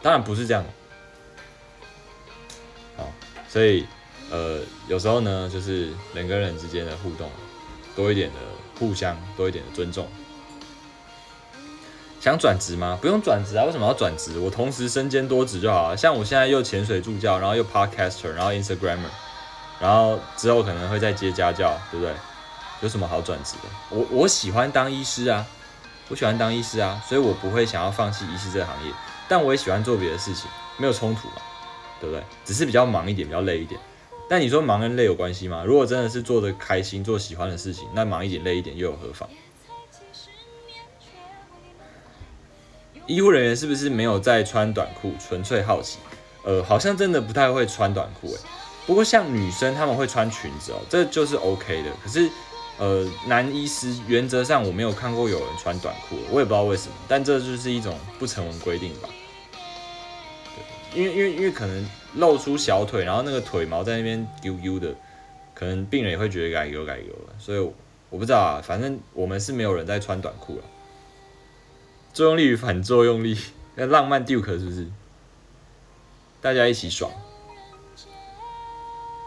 [0.00, 0.64] 当然不是这样。
[2.96, 3.12] 好，
[3.46, 3.86] 所以
[4.30, 7.30] 呃，有时候呢，就是人跟人之间的互动，
[7.94, 8.36] 多一点的
[8.78, 10.08] 互相，多一点的尊重。
[12.18, 12.98] 想转职吗？
[13.02, 14.38] 不用转职啊，为什么要转职？
[14.38, 15.96] 我同时身兼多职就好了。
[15.96, 19.10] 像我现在又潜水助教，然后又 podcaster，然后 Instagramer。
[19.78, 22.14] 然后之后可能会再接家教，对不对？
[22.80, 23.68] 有什么好转职的？
[23.90, 25.46] 我我喜欢当医师啊，
[26.08, 28.92] 我喜欢当医师啊，所以我不会想要放弃医师这个行业。
[29.28, 31.34] 但我也喜欢做别的事情，没有冲突嘛，
[32.00, 32.22] 对不对？
[32.44, 33.78] 只是比较忙一点，比较累一点。
[34.28, 35.62] 但你说忙跟累有关系吗？
[35.66, 39.28] 如果真的是做的开心，做喜欢的事情，那忙一点累一点又有何妨？
[43.06, 45.14] 医护人员是不是没有在穿短裤？
[45.18, 45.98] 纯粹好奇。
[46.44, 48.38] 呃，好像真的不太会穿短裤诶。
[48.86, 51.90] 不过像女生他们会穿裙子哦，这就是 OK 的。
[52.02, 52.30] 可是，
[52.78, 56.94] 呃，男医师原则上我没有看过有人穿短裤，我也不知道为什么。
[57.08, 59.08] 但这就是一种不成文规定吧。
[60.94, 64.94] 因为因为因为可能露出小腿，然后那个腿毛在那边悠悠的，
[65.54, 67.34] 可能病人也会觉得改油改油了。
[67.38, 67.58] 所以
[68.10, 70.64] 我不知道啊，反正我们是没有人在穿短裤了。
[72.14, 73.36] 作用力与反作用力，
[73.74, 74.86] 那浪漫 Duke 是不是？
[76.40, 77.10] 大家一起爽。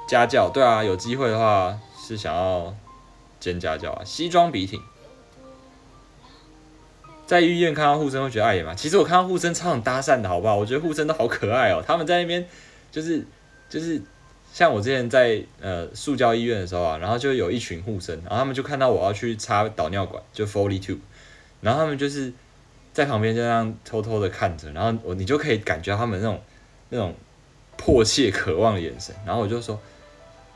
[0.08, 2.76] 家教对啊，有机会的话是想要
[3.42, 4.02] 兼家教啊。
[4.06, 4.80] 西装笔挺，
[7.28, 8.74] 在医院看到护生会觉得碍眼吗？
[8.74, 10.56] 其实我看到护生超想搭讪的，好不好？
[10.56, 11.84] 我觉得护生都好可爱哦。
[11.86, 12.48] 他们在那边
[12.92, 13.26] 就是
[13.68, 14.02] 就是
[14.54, 21.00] 像我之前在呃塑胶医院的时候啊，然后就有一群护生，然后他们就看到我要去插导尿管，就 Foley tube，
[21.60, 22.32] 然后他们就是
[22.94, 26.42] 在旁边就这样偷偷的看着，然后我你就可以感觉他们那种
[26.90, 27.16] 那种
[27.78, 29.80] 迫切渴望的眼神，然后我就说。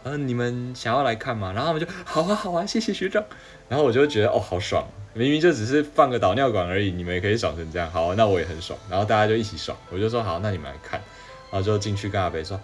[0.07, 1.51] 嗯，你们想要来看吗？
[1.51, 3.23] 然后他们就 好啊好啊，谢谢学长。
[3.67, 8.77] 然后我就觉得哦，好爽，明明就只是放个导尿管而已，你们也可以爽成这样，好，那我也很爽。
[8.87, 11.01] 然后大家就一起爽，我就说好，那你们来看。
[11.49, 12.59] 然后就进去跟阿北说，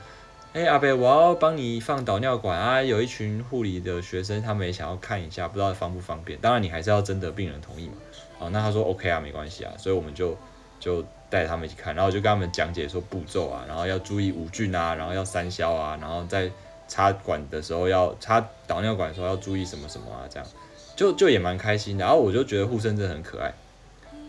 [0.53, 6.37] 哎，阿北，我要帮你放导尿管啊，有一群护理的学生，他们也想要看一下，不知道方不方便。
[6.39, 7.93] 当然你还是要征得病人同意嘛。
[8.37, 10.37] 好，那他说 OK 啊，没关系啊，所以我们就
[10.79, 16.51] 就带他们一起看，然后就跟他们讲解说步骤啊，然后要注意无菌啊，然后要三消啊，然后再。
[16.91, 20.27] 插管的时候要插导尿管的时候要注意什么什么啊？
[20.29, 20.45] 这样
[20.93, 22.03] 就就也蛮开心的。
[22.03, 23.53] 然后我就觉得护生真的很可爱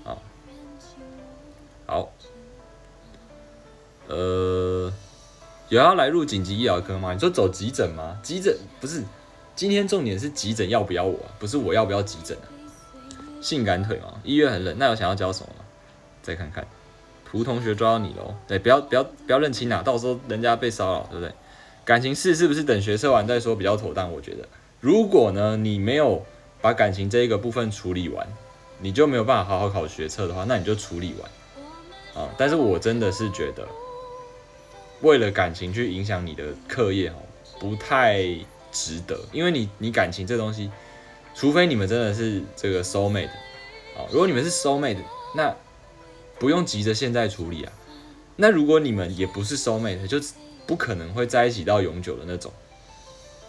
[0.05, 0.15] 啊。
[1.87, 2.13] 好，
[4.07, 4.93] 呃，
[5.71, 7.13] 有要来入紧急医疗科吗？
[7.13, 8.17] 你说走急诊吗？
[8.23, 9.03] 急诊不是，
[9.57, 12.47] 今天重点是急诊要不要我，不是我要不要急诊啊？
[13.43, 14.21] 性感腿吗？
[14.23, 15.65] 医院很冷，那有想要教什么吗？
[16.23, 16.65] 再看看，
[17.29, 18.33] 涂同学抓到你喽！
[18.47, 21.35] 对，不要不要不要认亲啊，到时候人家被骚扰，对不对？
[21.85, 24.13] 感情事是不是等学测完再说比较妥当？
[24.13, 24.49] 我觉得，
[24.81, 26.25] 如果呢你没有
[26.61, 28.27] 把感情这一个部分处理完，
[28.81, 32.29] 你就没有办法好好考学测的话，那你就处理完啊。
[32.39, 33.67] 但是我真的是觉得，
[35.01, 37.15] 为了感情去影响你的课业哦，
[37.59, 38.23] 不太
[38.71, 39.19] 值得。
[39.33, 40.71] 因为你你感情这东西，
[41.35, 43.27] 除非你们真的是这个 soul mate
[43.97, 44.99] 啊，如果你们是 soul mate，
[45.35, 45.55] 那
[46.39, 47.73] 不用急着现在处理啊。
[48.37, 50.21] 那如果你们也不是 soul mate，就
[50.73, 52.51] 不可能会在一起到永久的那种。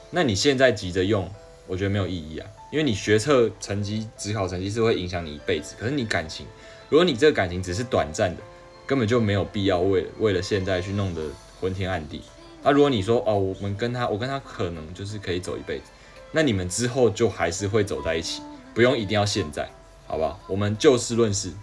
[0.09, 1.31] 那你现在急着用，
[1.65, 5.73] 我觉得没有意义啊，因为你学测成绩、职考成绩是会影响你一辈子。
[5.79, 6.45] 可是你感情，
[6.89, 8.43] 如果你这个感情只是短暂的，
[8.85, 11.21] 根本就没有必要为了为了现在去弄得
[11.61, 12.21] 昏天暗地。
[12.61, 15.85] 那如果你说哦，我们跟他，我跟他可能就是可以走一辈子，
[16.33, 18.41] 那你们之后就还是会走在一起，
[18.73, 19.69] 不用一定要现在，
[20.07, 20.37] 好不好？
[20.49, 21.53] 我们就事论事。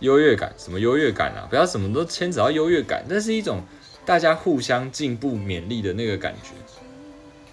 [0.00, 1.46] 优越感，什么优越感啊？
[1.48, 3.62] 不要什么都牵扯到优越感，那是一种
[4.04, 6.50] 大家互相进步、勉励的那个感觉。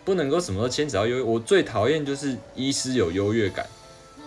[0.05, 3.67] 不能够什么都牵扯到优越，我最讨厌就是医师有优越感，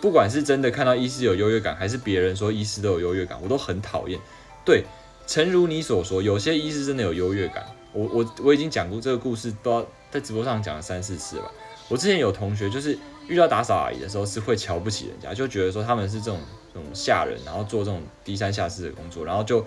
[0.00, 4.20] 不管是真的看到医师有优越感，还是别人说医师都有优越感，我都很讨厌。
[4.64, 4.84] 对，
[5.26, 7.64] 诚如你所说，有些医师真的有优越感。
[7.92, 11.50] 我我我已经讲过这个故事，不知道在直播上讲了三四次了吧。
[11.88, 16.38] 我之前有同学就是遇到打扫阿姨的时候，是会瞧不起人家，就觉得说他们是这种
[16.72, 19.66] 这种下人，然后做这种低三下四的工作，然后就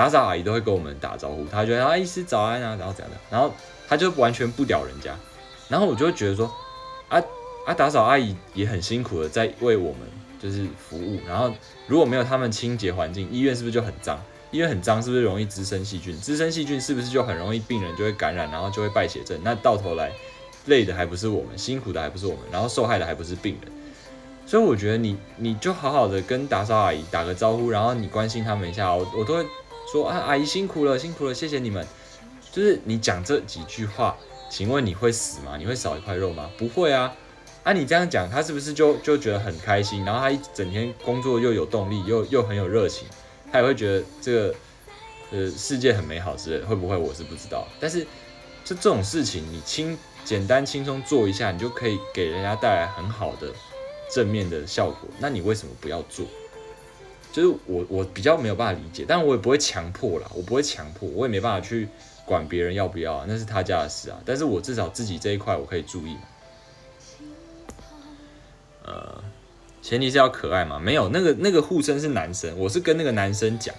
[0.00, 3.52] 打扫阿姨都会跟我们打招呼，她觉得啊医师早安啊，然后怎样的，然后
[3.86, 5.14] 她就完全不屌人家。
[5.68, 6.50] 然后我就会觉得说，
[7.10, 7.22] 啊
[7.66, 10.00] 啊，打扫阿姨也很辛苦的在为我们
[10.40, 11.20] 就是服务。
[11.28, 11.52] 然后
[11.86, 14.18] 如果没有他们清洁环境，医院是不是就很脏？
[14.50, 16.16] 医院很脏，是不是容易滋生细菌？
[16.16, 19.38] 滋生细菌是不是就很容易病人就会感染，然后就会败血症？
[19.44, 20.10] 那到头来
[20.64, 23.70] 累的还不是我们，辛苦的还不是我们，然后受害的还不是病人。
[24.46, 29.46] 所以我觉得你你就好好的跟打扫阿姨打个招呼，然后你关心他们一下，我我都会
[29.90, 31.86] 说啊，阿姨辛苦了，辛苦了，谢谢你们。
[32.52, 34.16] 就是你讲这几句话。
[34.52, 35.56] 请问你会死吗？
[35.56, 36.50] 你会少一块肉吗？
[36.58, 37.14] 不会啊！
[37.62, 40.04] 啊，你这样讲，他是不是就就觉得很开心？
[40.04, 43.06] 然后他一整天工作又有动力，又又很有热情，
[43.52, 44.54] 他也会觉得这个
[45.30, 46.64] 呃世界很美好之类。
[46.64, 46.96] 会不会？
[46.96, 47.64] 我是不知道。
[47.78, 48.00] 但是
[48.64, 53.52] 就这种事情，你轻简单轻松做一下，你就可以给人家带来很好的
[54.12, 55.08] 正面的效果。
[55.20, 56.26] 那你为什么不要做？
[57.32, 61.88] 就是我我比较没有办法理解，但我也不会强迫啦，我不会强迫，我也没办法去。
[62.26, 64.16] 管别人要不要啊，那是他家的事啊。
[64.24, 66.16] 但是我至少自己这一块我可以注意。
[68.84, 69.20] 呃，
[69.82, 70.78] 前提是要可爱嘛。
[70.78, 73.74] 没有那个那个护身是男生，我是跟那个男生讲，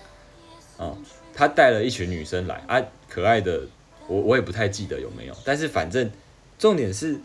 [0.75, 0.97] 哦，
[1.33, 3.61] 他带了一群女生来啊，可爱的，
[4.07, 5.37] 我我也不太记得有没有。
[5.45, 6.11] 但是反正
[6.59, 7.17] 重点是，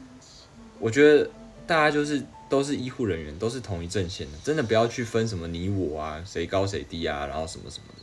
[0.79, 1.29] 我觉得
[1.67, 8.02] 大家就是都是医护人员，都是同一阵线的，真的不要去分什么你我啊，谁高谁低啊，然后什么什么的。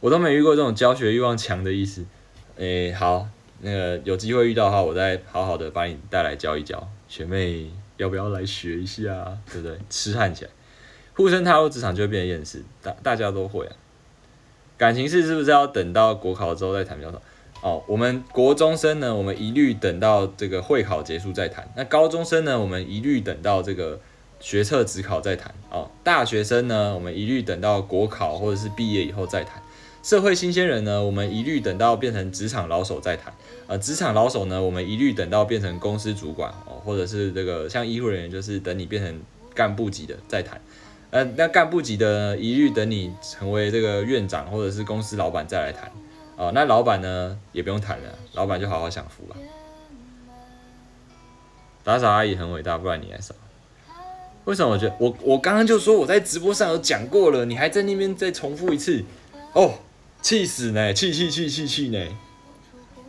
[0.00, 2.04] 我都没遇过这种教学欲望强的意思，
[2.56, 3.28] 诶，好，
[3.60, 9.78] 那个有机会遇到的话，我再好好的把你带来教一教，学妹要不要来学一下，对不对？
[9.90, 10.50] 痴汉起来，
[11.14, 13.76] 护生踏入职场就会变得厌世，大大家都会啊。
[14.76, 17.20] 感情事是不是要等到国考之后再谈比较好？
[17.60, 23.98] 哦，我们国中生呢，我们一律等到这个会考结束再谈；那高中生呢，我们一律等到这个
[24.38, 25.52] 学测职考再谈。
[25.70, 29.60] 哦，大学生呢，我们一律等到国考或者是毕业以后再谈。
[30.04, 33.34] 社会新鲜人呢，我们一律等到变成职场老手再谈。
[33.66, 39.20] 呃，职场老手呢，我们一律等到变成公司主管哦，或者是这个像医护人员，就是等你变成
[39.52, 40.60] 干部级的再谈。
[41.10, 45.90] 呃，那干部级的一律等你成为这个院长或者是公司老板再来谈。
[46.38, 49.36] 哦，那老板呢也不用谈了，老板就好好享福吧。
[51.84, 53.34] 打扫阿姨很伟大，不然你来扫。
[54.44, 54.72] 为什么？
[54.72, 59.04] 我觉得我我刚刚就说我在直播上有讲过了，你还在那边再重复一次
[59.52, 59.74] 哦。
[60.20, 60.92] 气死呢！
[60.92, 61.98] 气气气气气呢！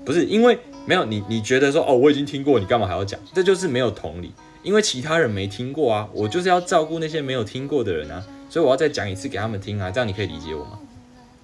[0.05, 3.19] 不是因为没有你，你觉得说哦，我已经听过，你干嘛还要讲？
[3.33, 10.79] 这就是没有同理，因为其他人没听过啊，我就是要照顾那些没有听过的人啊，所以我要再讲一次给他们听啊，这样你可以理解我吗？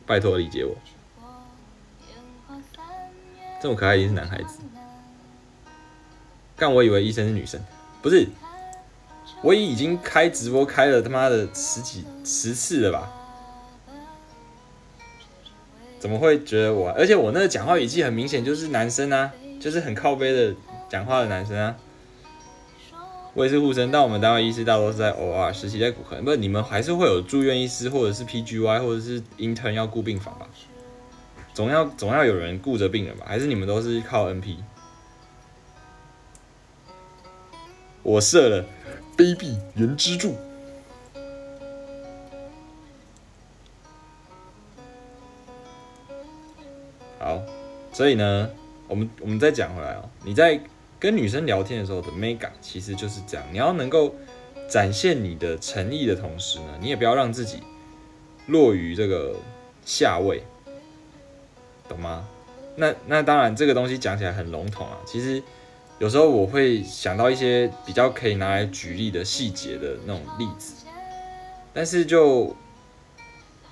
[0.05, 0.75] 拜托理解我，
[3.61, 4.59] 这么可爱一定是男孩子，
[6.55, 7.59] 但我以为医生是女生，
[8.01, 8.27] 不是，
[9.41, 13.11] 我已经开直播开了他妈的十几十次了吧？
[15.99, 16.89] 怎么会觉得我？
[16.91, 20.53] 而且我那个讲话语气很明显就是男生啊，就是很靠背的
[20.87, 21.75] 讲话的男生啊。
[23.33, 30.47] 我也是护生，但我们单位医师大多是在 OR 实习在骨科，不，你们还是会有住院医师或者是 PGY 或者是 intern 要顾病房吧？
[31.55, 33.25] 总要总要有人顾着病人吧？
[33.25, 34.57] 还是你们都是靠 NP？
[38.03, 38.65] 我射了，
[39.15, 40.35] 卑鄙原支柱。
[47.17, 47.41] 好，
[47.93, 48.49] 所以呢，
[48.89, 50.59] 我们我们再讲回来哦，你在
[50.99, 54.13] 跟女生聊天的时候的 mega 其实就是这样，你要能够
[54.69, 57.63] 展现你的诚意的同时呢，你也不要让自己
[58.47, 59.33] 落于这个
[59.85, 60.43] 下位，
[61.87, 62.27] 懂吗？
[62.77, 65.41] 那那当然这个东西讲起来很笼统啊，其实
[65.97, 70.85] 有时候我会想到一些比较可以拿来举例的细节的那种例子，
[71.73, 72.53] 但是就，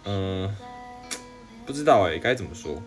[0.05, 0.55] 嗯，
[1.65, 2.81] 不知道哎，该怎么说？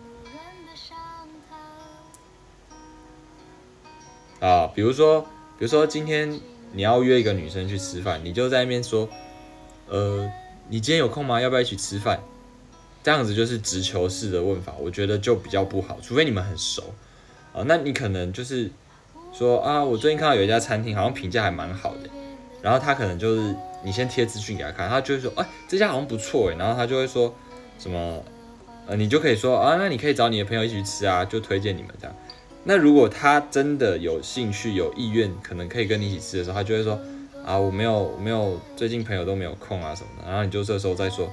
[4.39, 5.21] 啊，比如说，
[5.59, 6.39] 比如说今天
[6.71, 9.07] 你要约一个女生去吃饭，你就在那边说，
[9.87, 10.27] 呃，
[10.67, 11.39] 你今天有空吗？
[11.39, 12.19] 要不要一起吃饭？
[13.07, 16.93] 这样子就是直球式的问法，我觉得就比较不好，除非你们很熟
[17.53, 17.63] 啊。
[17.65, 18.69] 那你可能就是
[19.31, 22.09] 说啊，我最近看到有一家餐厅好像评价还蛮好的，
[22.61, 27.33] 然后他可能就是你先贴资讯给他看，他就会说，哎，这家好像不错哎，然后他就会说
[27.79, 28.21] 什么，
[28.87, 32.13] 呃，你就可以说啊，那你可以找你的朋友一起去吃啊，就推荐你们这样。
[32.65, 36.99] 那如果他真的有兴趣、有意愿，可能可以跟你一起吃的时候，他就会说
[37.45, 40.29] 啊，我没有，没有，最近朋友都没有空啊什么的。
[40.29, 41.31] 然后你就这时候再说，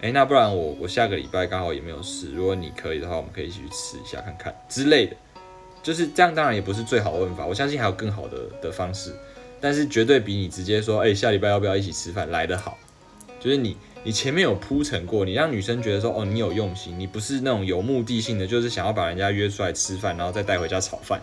[0.00, 5.16] 哎，那不然我我下个礼拜刚好也没有事，如果你可以的话，我们可以一起去吃一下看看之类的。
[5.82, 9.14] 就是这样，当然也不是最好的问法，我相信还有更好的的方式，
[9.60, 12.76] 但是绝对比你直接说，哎，下礼拜要不要一起吃饭来得好。
[13.40, 13.76] 就是你。
[14.04, 21.20] 你前面有铺陈过，你让女生觉得说，哦，你有用心，你不是那种有目的性的，就是想要把人家约出来吃饭，然后再带回家炒饭。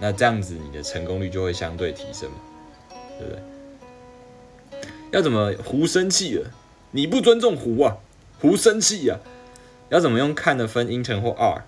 [0.00, 2.28] 那这样子，你的成功率就会相对提升，
[3.16, 4.80] 对不对？
[5.12, 6.50] 要怎么胡生气了？
[6.90, 7.98] 你不尊重胡啊，
[8.40, 9.18] 胡生气呀？
[9.90, 11.64] 要怎么用看的分 intern 或 R？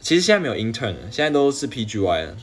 [0.00, 2.36] 其实现在没有 intern 了，现在都是 PGY 了，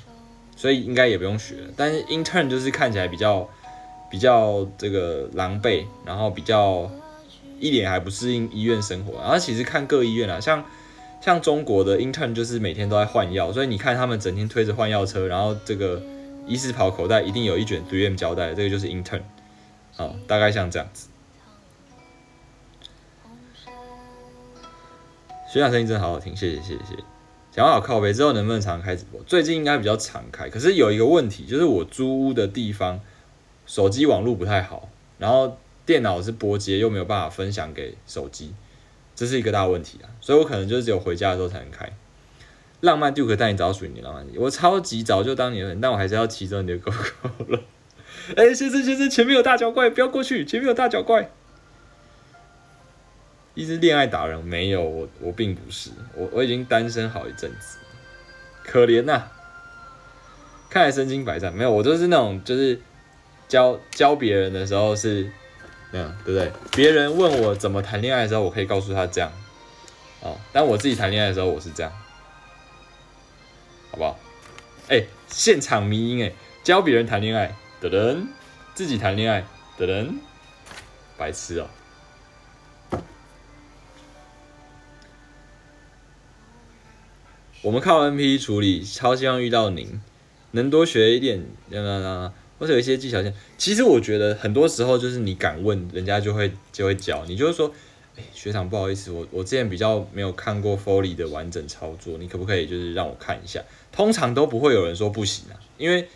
[0.56, 1.56] 所以应该也不用学。
[1.76, 3.50] 但是 intern 就是看起来比较。
[4.12, 6.90] 比较这个狼狈，然后比较
[7.60, 10.66] 一脸还不适应医院生活，然后其实看各医院啊，像
[11.22, 16.02] 像中国的 intern 就是每天都在换药，所以你看他们整天推着换药车，然后这个
[16.48, 19.22] 医师跑口袋一定有一卷 3M 胶带，这个就是 intern，
[19.96, 21.08] 啊，大概像这样子。
[25.52, 27.04] 学长声音真的好好听，谢谢谢谢谢谢。
[27.52, 29.20] 讲好靠背之后能不能常开直播？
[29.24, 33.02] 最近应该比较常开，可是有一个问题，就是我租屋的地方。
[33.66, 38.54] 手机网络不太好，然后电脑是拨接又没有办法分享给手机，
[39.16, 41.92] 这是一个大问题啊，所以我可能就只有回家的时候才能开。
[42.82, 47.62] 浪漫 Duke 带你找属于你浪漫，我超级早就当你的人，但我还是要骑着你的狗狗了。
[48.36, 51.32] 哎，先生先生，前面有大脚怪，不要过去，前面有大脚怪。
[53.54, 57.78] 一直恋爱达人没有我，我并不是，我我已经单身好一阵子，
[58.64, 59.24] 可怜呐，
[60.70, 62.80] 看来身经百战，没有，我就是那种就是。
[63.50, 65.28] 教教别人的时候是
[65.92, 66.52] 那样，对不对？
[66.76, 69.32] 别人问我怎么谈恋爱的时候，我可以告诉他这样，
[70.22, 70.38] 哦。
[70.54, 71.92] 但我自己谈恋爱的时候，我是这样，
[73.90, 74.20] 好不好？
[74.88, 76.32] 哎，现场迷音哎，
[76.64, 78.28] 教别人谈恋爱的人，
[78.76, 79.44] 自己谈恋爱
[79.80, 80.20] 的人，
[81.18, 81.68] 白痴哦。
[87.62, 90.00] 我们靠 NP 处理，超希望遇到您，
[90.52, 92.34] 能多学一点，那那那。
[92.58, 97.34] 或者有一些技巧性，其实我觉得很多时候就是你敢问，人家就会就会教你。
[97.34, 97.74] 就是说，
[98.17, 103.63] 哎，学长不好意思，我我之前比较没有看过 Foley 的完整操作，你可不可以就是让我看一下？
[103.93, 106.10] 通常都不会有人说不行啊，因为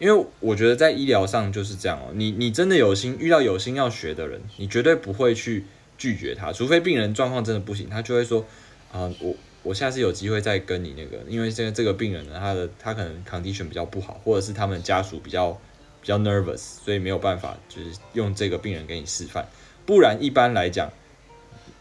[0.00, 2.10] 因为我觉得在医疗上就是这样哦。
[2.14, 8.44] 你你真的有心遇到有心要学的人，你绝对不会去拒绝他，除非病人状况真的不行，他就会说
[8.90, 9.36] 啊，我
[9.66, 15.58] 我下次有机会再跟你那个，因为现在这个病人呢，他的他可能 condition 比较不好，或者是他们家属比较。
[15.98, 19.48] 比较 nervous，所以没有办法，就是用这个病人给你示范。
[19.84, 20.92] 不然一般来讲，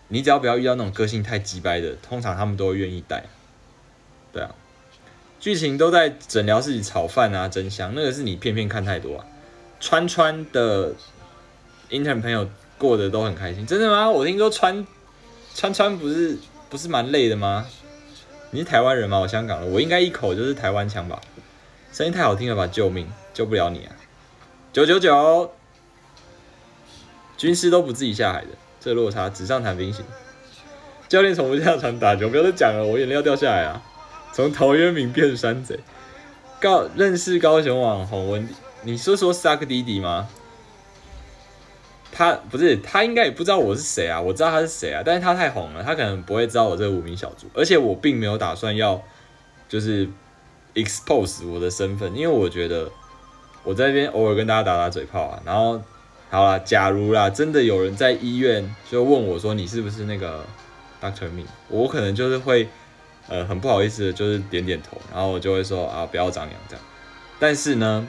[0.08, 3.26] 你只要不要遇到那种个性太鸡掰的，通常他们都会愿意带。
[4.34, 4.56] 对啊，
[5.40, 7.94] 剧情都在诊疗室里炒饭啊，真香。
[7.94, 9.26] 那个是你片片看太多啊。
[9.80, 10.96] 川川的
[11.92, 14.10] intern 朋友过得都很开心，真的吗？
[14.10, 14.88] 我听说川
[15.54, 16.36] 川川不是
[16.76, 17.66] 不是蛮累的吗？
[18.52, 19.18] 你是台湾人吗？
[19.20, 21.22] 我香港的，我应该一口就是台湾腔吧？
[21.94, 22.68] 声音太好听了吧？
[22.68, 23.96] 救命，救不了你啊！
[24.74, 25.54] 九九九，
[27.38, 28.48] 军师都不自己下海的，
[28.82, 30.04] 这落差纸上谈兵行。
[31.08, 33.82] 教练从不下船打球，不要再讲了，我眼泪要掉下来啊！
[34.34, 35.80] 从陶渊明变山贼，
[36.60, 38.50] 高认识高雄网红文，
[38.82, 40.28] 你说说萨克迪迪吗？
[42.18, 49.04] 他不是，他应该也不知道我是谁啊，我知道他是谁啊，但是他太红了，他可能不会知道我这个无名小卒，而且我并没有打算要
[49.68, 50.08] 就是
[50.74, 52.90] expose 我的身份，因为我觉得。
[53.68, 55.82] 我在那边偶尔跟大家打打嘴炮啊，然后
[56.30, 60.46] 好了，假如啦，真的有人在医院就问我说你是不是那个
[61.02, 62.70] Doctor Me，我可能就是会
[63.28, 66.86] 呃很不好意思的，就是点点头，然后我就会说啊不要张扬这样，
[67.40, 68.06] 但是呢，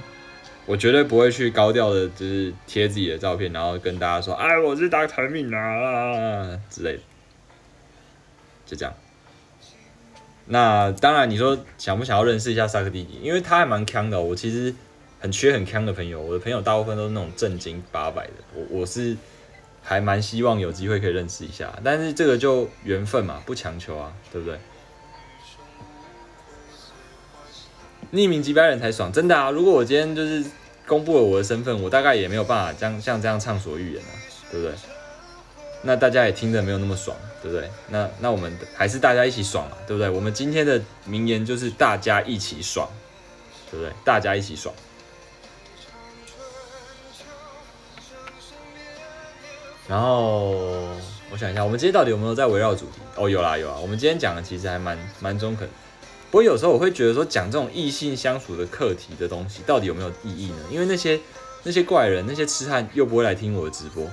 [0.67, 7.01] 我绝对不会去高调的，就是贴自己的照片，然后跟大家说哎我是 Doctor Me 啊之类的，
[8.67, 8.93] 就这样。
[10.49, 13.19] 那当然，你说想不想要认识一下萨克弟弟？
[13.21, 14.21] 因为他还蛮强的。
[14.21, 14.73] 我其实
[15.19, 18.33] 很缺很强的朋友，我的朋友大部分都是那种正经八百的。
[18.55, 19.17] 我我是
[19.83, 24.57] 还蛮希望有机会可以认识一下，但是这个就缘分嘛，不强求啊，对不对？
[28.13, 29.51] 匿名击败人才爽，真的啊！
[29.51, 30.45] 如果我今天就是
[30.87, 34.13] 公布了我的身份，我大概也没有办法像像这样畅所欲言啊，
[34.51, 34.75] 对不对？
[35.83, 37.69] 那大家也听着没有那么爽，对不对？
[37.89, 40.09] 那那我们还是大家一起爽嘛，对不对？
[40.09, 42.89] 我们今天的名言就是大家一起爽，
[43.71, 43.93] 对不对？
[44.05, 44.75] 大家一起爽。
[49.89, 50.51] 然后
[51.31, 53.01] 我想一下，我们今天到底有没有在围绕主题？
[53.15, 53.77] 哦，有啦有啊。
[53.81, 55.69] 我们今天讲的其实还蛮蛮中肯。
[56.31, 60.59] 不过有时候我会觉得说，讲这种异性相处的课题的东西，到底有没有意义呢？
[60.71, 61.19] 因为那些
[61.63, 64.07] 那些怪人，那些痴汉又不会来听我的直播。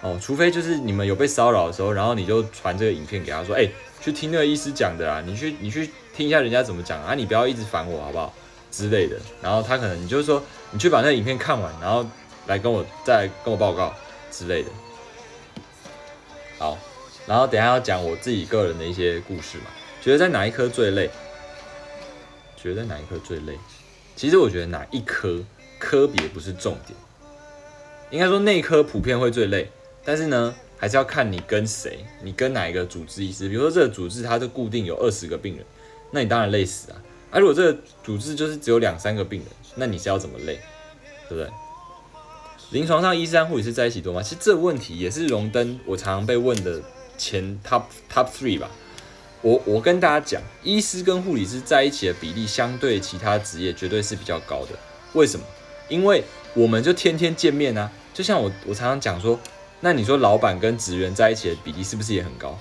[0.00, 3.68] 哦，除非就是你们有被骚扰的时候，然后你就传这个影片给他说，哎，
[4.00, 8.32] 去听那个医师讲的啊，你去你去听一下人家怎么讲啊，你不要一直烦我好不好
[8.70, 9.16] 之类的。
[9.40, 12.06] 然后他可能你就是说，你去把那个影片看完，然后
[12.46, 13.94] 来跟我再跟我报告
[14.30, 14.68] 之类的。
[16.58, 16.76] 好，
[17.26, 19.64] 然后等下要讲我自己个人的一些故事嘛，
[20.02, 21.10] 觉得在哪一科最累？
[22.60, 23.56] 觉得哪一科最累？
[24.16, 25.42] 其实我觉得哪一科
[25.78, 26.98] 科别不是重点，
[28.10, 29.70] 应该说内科普遍会最累。
[30.04, 33.48] 但是呢，还是要看你跟谁，你跟哪一个主治医师。
[33.48, 35.64] 比如说这个主治它就固定有二十个病人，
[36.10, 37.02] 那你当然累死啊。
[37.30, 40.58] 啊，如果这个主治就是只有两三个病人，那你是要怎么累，
[41.28, 41.48] 对不对？
[42.70, 44.22] 临床上医生护理师在一起多吗？
[44.22, 46.82] 其实这个问题也是荣登我常常被问的
[47.16, 47.82] 前 top
[48.12, 48.70] top three 吧。
[49.42, 54.70] 我我跟大家讲，医师跟护理师在一起的比例相对其他职业绝对是比较高的。
[55.12, 55.46] 为什么？
[55.88, 56.24] 因为
[56.54, 57.90] 我们就天天见面啊。
[58.12, 59.38] 就像我我常常讲说。
[59.80, 62.58] 那你说老板跟职员在一起的比例是不是也很高？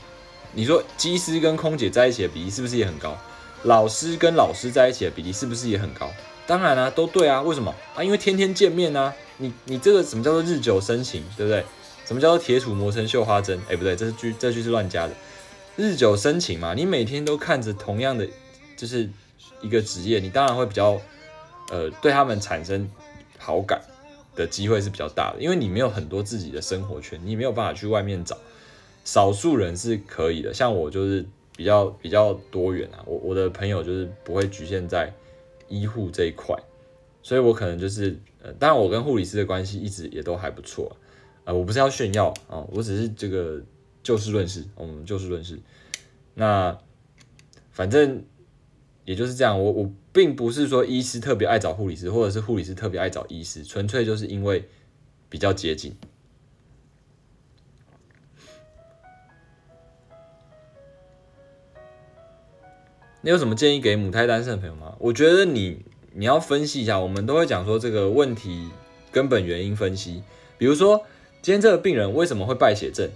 [0.53, 3.17] 你说机师跟空姐在一起的比例是不是也很高？
[3.63, 6.11] 老师跟老师在一起的比例是不是也很高？
[6.45, 7.41] 当然啦，都对啊。
[7.41, 8.03] 为什么啊？
[8.03, 9.11] 因为天天见面啊。
[9.37, 11.65] 你你这个什么叫做日久生情，对不对？
[12.05, 13.59] 什么叫做铁杵磨成绣花针？
[13.67, 15.13] 哎，不对，这是句这句是乱加的。
[15.77, 18.27] 日久生情嘛，你每天都看着同样的
[18.75, 19.09] 就是
[19.61, 20.99] 一个职业，你当然会比较
[21.71, 22.89] 呃对他们产生
[23.37, 23.81] 好感。
[24.35, 28.37] 的机会是比较大的，因为你没有很多自己的生活圈，你没有办法去外面找。
[29.03, 31.25] 少数人是可以的，像我就是
[31.55, 35.11] 比较比较多元啊，我我的朋友就是不会局限在
[35.67, 36.55] 医护这一块，
[37.23, 40.95] 所以我可能就是呃，当然我跟护理师的关系一直也都还不错，
[41.43, 43.59] 呃，我不是要炫耀啊，我只是这个
[44.07, 45.59] 就事论事，我们，就事论事。
[46.35, 46.79] 那
[47.71, 48.23] 反正
[49.03, 49.91] 也就是这样，我我。
[50.13, 54.67] 并不是说医师特别爱找护理师，或者是护理师特别爱找医师，纯粹就是因为
[55.29, 55.95] 比较接近。
[63.21, 64.95] 你有什么建议给母胎单身的朋友吗？
[64.97, 68.69] 我觉得你你要分析一下，我们都会讲说这个问题
[69.11, 70.23] 根本原因分析。
[70.57, 71.05] 比如说
[71.43, 73.07] 今天这个病人为什么会败血症？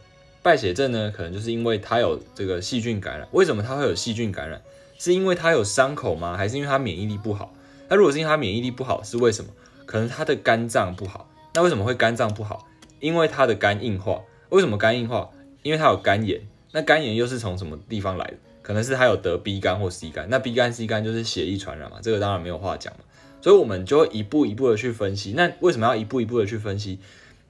[0.44, 3.28] 败血症呢，可能就是因为他有这个细菌感染。
[3.32, 4.62] 为什么他会有细菌感染？
[4.98, 6.38] 是因为他有伤口吗？
[6.38, 7.54] 还是因为他免疫力不好？
[7.90, 9.52] 那如果是因为他免疫力不好，是为什么？
[9.86, 11.30] 可能他的肝脏不好。
[11.54, 12.68] 那为什么会肝脏不好？
[13.00, 14.22] 因为他的肝硬化。
[14.50, 15.30] 为什么肝硬化？
[15.64, 16.42] 因为他有肝炎。
[16.72, 18.38] 那肝炎又是从什么地方来的？
[18.62, 20.28] 可能是他有得 B 肝或 C 肝。
[20.30, 23.00] 那 B 肝 C 肝就是血液传染嘛，这个当然没有话讲嘛。
[23.42, 25.34] 所以我们就一步一步的去分析。
[25.36, 27.00] 那为什么要一步一步的去分析？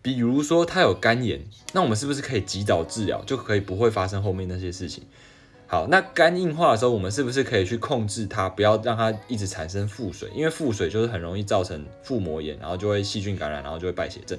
[0.02, 1.42] 比如说他有肝炎，
[1.74, 5.04] 那我们是不是可以及早治疗，就可以不会发生后面那些事情？
[5.68, 10.30] 好，那肝硬化的时候，我们是不是可以去控制它，不要让它一直产生腹水？
[10.36, 14.38] 因为腹水就是很容易造成腹膜炎，然后就会细菌感染，然后就会败血症。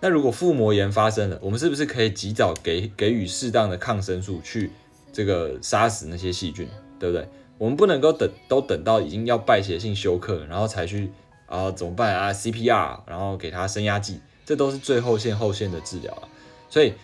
[0.00, 4.70] 那如果腹膜炎发生了，我们是不是可以及早给给予适当的抗生素，去
[5.12, 6.68] 这个杀死那些细菌，
[6.98, 7.28] 对不对？
[7.58, 11.10] 我们不能够等都等到已经要败血性休克，然后才去
[11.46, 16.28] 啊怎么办啊 CPR，然后给他升压剂，这都是最后线后线的治疗了。
[16.70, 16.94] 所以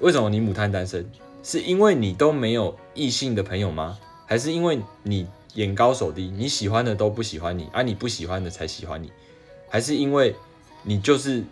[0.00, 1.10] 为什么你母胎单身？
[1.42, 3.98] 是因为你都没有异性的朋友吗？
[4.26, 9.10] 还是因为你眼高手低，你喜欢的都不喜欢你，而你不喜欢的才喜欢你？
[9.68, 10.34] 还是因为
[10.82, 11.44] 你就是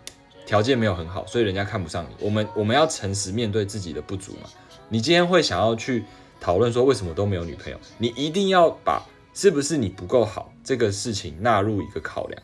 [0.45, 2.25] 条件没有很好，所以人家看不上你？
[2.25, 4.49] 我们我们要诚实面对自己的不足嘛。
[4.89, 6.03] 你今天会想要去
[6.39, 7.79] 讨论说为什么都没有女朋友？
[7.97, 9.03] 你一定要把
[9.33, 12.41] 是不是你不够好这个事情纳入一个考量，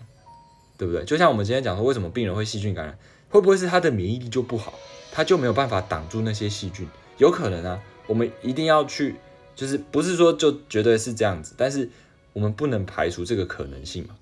[0.80, 1.04] 对不对？
[1.04, 2.98] 就像我们今天讲说，为什么病人会细菌感染？
[3.30, 4.74] 会不会是他的免疫力就不好，
[5.12, 6.88] 他就没有办法挡住那些细菌？
[7.18, 9.18] 有可能啊，我们一定要去，
[9.56, 11.90] 就是不是说就绝对是这样子，但是
[12.32, 14.16] 我们不能排除这个可能性嘛。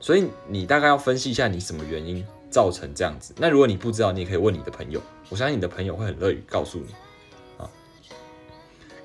[0.00, 3.32] 所以你大概要分析一下你什么原因造成这样子。
[3.38, 6.94] 那如果你不知道，你也可以问你的朋友，我相信你的朋友会很乐于告诉你
[7.56, 7.70] 啊。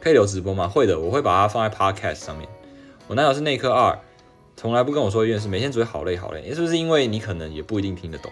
[0.01, 0.67] 可以留直播吗？
[0.67, 2.49] 会的，我会把它放在 podcast 上面。
[3.07, 3.97] 我男友是内科二，
[4.61, 6.53] 从来不跟我说一件事，每天只会好累好累。
[6.53, 8.31] 是不是因为你可能也不一定听得懂？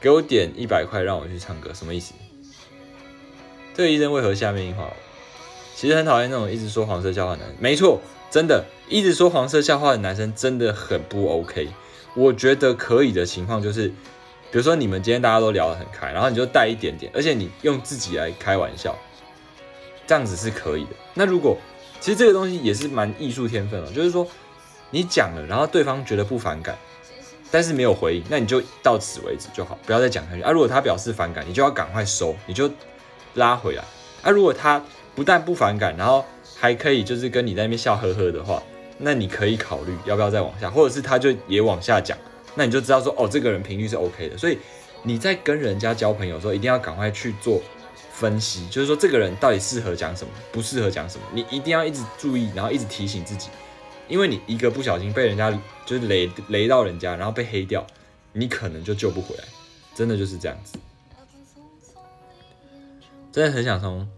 [0.00, 2.14] 给我点一百块让我去唱歌，什么意思？
[3.74, 4.92] 这个医生为何下面一话？
[5.76, 7.56] 其实很讨厌那种一直说黄色笑话的男生。
[7.60, 11.68] 没错，真的，一直说黄色笑话的男生真的很不 OK。
[12.16, 18.98] 我觉得可以的情况就是，比如说你们今天大家都聊得很开，然后你就带一点点，而且你用自己来开玩笑，
[20.08, 20.90] 这样子是可以的。
[21.14, 21.56] 那如果
[22.04, 24.28] 其实这个东西也是蛮艺术天分哦，就是说
[24.90, 26.76] 你讲了，然后对方觉得不反感。
[27.50, 30.50] 但是没有回应，那你就到此为止就好，不要再讲下去啊！
[30.50, 32.70] 如果他表示反感，你就要赶快收，你就
[33.34, 33.82] 拉回来
[34.22, 34.30] 啊！
[34.30, 34.84] 如果他
[35.14, 36.22] 不但不反感，然后
[36.54, 38.62] 还可以就是跟你在那边笑呵呵的话，
[38.98, 42.18] 那你可以考虑要不要再往下，或者是他就也往下讲，
[42.54, 44.36] 那你就知道说哦，这个人频率是 OK 的。
[44.36, 44.58] 所以
[45.04, 47.62] 你在跟人家交朋友的时候，一定要赶快去做
[48.14, 53.48] 分析，就是说这个人到底适合讲什么，不适合讲什么，你一定要一直注意，然后一直提醒自己。
[54.06, 55.50] 因为你一个不小心被人家
[55.84, 57.84] 就是雷雷到人家，然后被黑掉，
[58.32, 59.44] 你可能就救不回来，
[59.94, 60.78] 真的就是这样子。
[63.32, 64.08] 真的很想从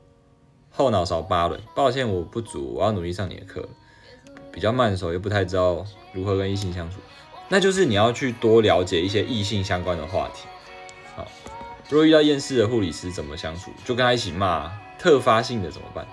[0.71, 3.67] 后脑勺扒了，抱歉我不足，我要努力上你的课。
[4.53, 6.99] 比较慢手，又不太知道如何跟异性相处，
[7.49, 10.47] 那就是你要去多了解一些异性相关的话题。
[11.89, 13.71] 如果遇到厌世的护理师怎么相处？
[13.85, 14.73] 就跟他一起骂。
[14.99, 16.07] 特发性的怎么办？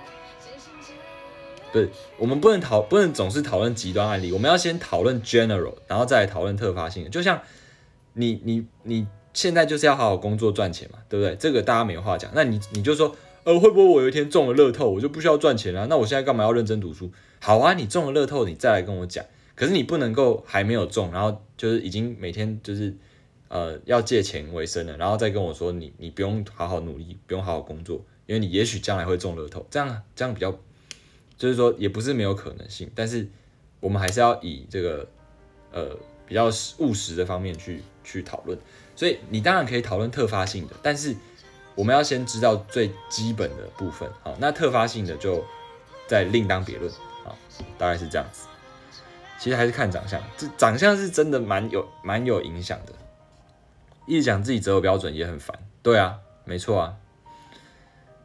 [1.72, 4.32] 不是，我们不能讨，不能总是讨论极端案例。
[4.34, 7.10] 我们要先讨论 general，然后再来讨论特发性的。
[7.10, 7.42] 就像
[8.14, 11.34] 你，你，你现在就是要好好工作赚钱嘛，对不对？
[11.38, 12.30] 这个大家没话讲。
[12.36, 13.16] 那你，你就说，
[13.46, 15.88] 呃，会不会我有一天中了乐透，我就不需要赚钱了？
[15.88, 17.10] 那我现在干嘛要认真读书？
[17.40, 19.26] 好啊，你中了乐透，你再来跟我讲。
[19.56, 22.96] 可是你不能够还没有中，然后就是已经每天就是
[23.54, 29.64] 呃要借钱为生的，然后再跟我说你，你不用好好努力，不用好好工作，因为你也许将来会中乐透。
[29.70, 30.58] 这样，这样比较。
[31.36, 33.28] 就是说，也不是没有可能性，但是
[33.82, 35.06] 我们还是要以这个
[35.72, 38.58] 呃比较务实的方面去去讨论。
[38.96, 41.14] 所以你当然可以讨论特发性的，但是
[41.76, 44.10] 我们要先知道最基本的部分。
[44.22, 45.44] 好，那特发性的就
[46.08, 46.90] 再另当别论。
[47.26, 47.36] 好，
[47.78, 48.48] 大概是这样子。
[49.40, 52.94] 其实还是看长相，这长相是真的蛮有蛮有影响的。
[54.06, 55.58] 一直讲自己择偶标准也很烦。
[55.82, 56.96] 对啊，没错啊。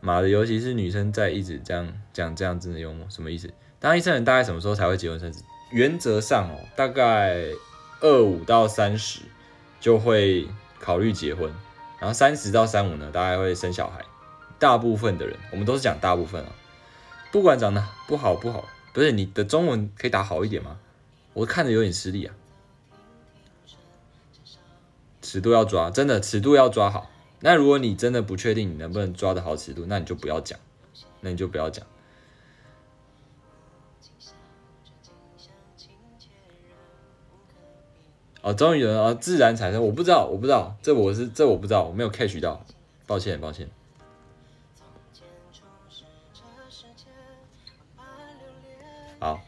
[0.00, 3.50] 妈的，尤其是女生在一直这样讲这样真的幽默，什么意思？
[3.80, 5.42] 当一生人大概什么时候才会结婚生子？
[5.70, 7.44] 原则上哦，大概
[8.00, 9.20] 二五到三十
[9.80, 10.48] 就会
[10.80, 11.52] 考虑结婚，
[11.98, 14.04] 然后三十到三五呢，大概会生小孩。
[14.58, 16.52] 大部分的人，我们都是讲大部分啊，
[17.30, 20.78] 不管长得不好不好，不是你的中文可以打好一点吗？
[21.34, 22.34] 我看着有点吃力啊，
[25.28, 27.10] 尺度要抓，真的尺度要抓好。
[27.40, 30.58] 那如果你真的不确定你能不能抓得好尺度，那你就不要讲，
[31.20, 31.86] 那你就不要讲。
[38.40, 42.64] 哦，终于有人啊，自然产生，我不知道，我不知道，这我是这我不知道，我没有 catch 到，
[43.06, 43.68] 抱歉，抱歉。
[49.18, 49.38] 好，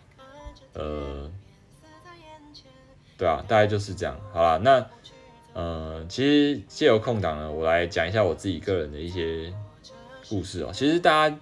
[0.74, 1.30] 呃，
[3.16, 4.86] 对啊，大概就是这样，好了，那。
[5.60, 9.52] 呃，其实借由空档呢，我来讲一下我自己个人的一些
[10.26, 10.70] 故事哦。
[10.72, 11.36] 其实大家，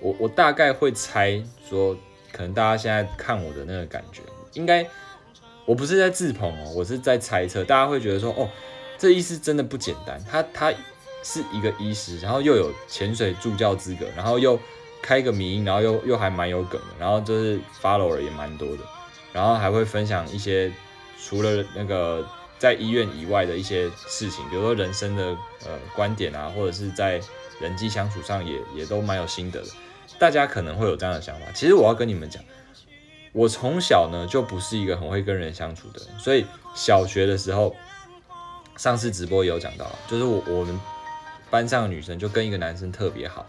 [0.00, 1.94] 我我大概会猜说，
[2.32, 4.22] 可能大家现在看我的那个感觉，
[4.54, 4.86] 应该
[5.66, 8.48] 我不是在自捧哦，我是在猜测，大家会觉得说，哦，
[8.96, 10.72] 这医师真的不简单，他他
[11.22, 14.58] 是一个医师，然后又有潜水助教资格，然后又
[15.02, 18.82] 开个名，然后又又还蛮有梗的，然后就是 follower 也蛮多的，
[19.34, 20.72] 然后还会分享一些
[21.22, 22.26] 除了那个。
[22.58, 25.24] 在医院以外的一些事情，比如说人生的
[25.64, 27.20] 呃观点啊，或者是在
[27.60, 29.68] 人际相处上也也都蛮有心得的。
[30.18, 32.42] 大家可能会有这样的想法，其实我要跟你们讲，
[33.32, 37.76] 我从小呢就不是一个很会跟人相处的人，所以小学的时候，
[38.76, 40.80] 上次直播也有讲到，就是我我们
[41.50, 43.44] 班上的女生就跟一个男生特别好，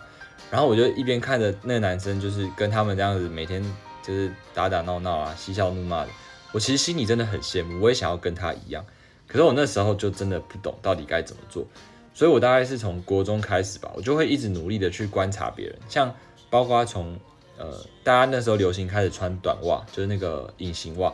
[0.51, 3.64] 然后我就一边看着那男生就是跟他们这样子每天
[4.03, 6.10] 就是打打闹闹啊，嬉笑怒骂的，
[6.51, 8.86] 我其实心里真的很羡慕，我也想要跟他一样。
[9.28, 11.65] 可是我那时候就真的不懂到底该怎么做，
[12.13, 16.15] 所以我大概是从国中开始吧，我就会一直努力的去观察别人，像
[16.49, 17.19] 包括从
[17.57, 21.13] 呃大家那时候流行开始穿短袜，就是那个隐形袜，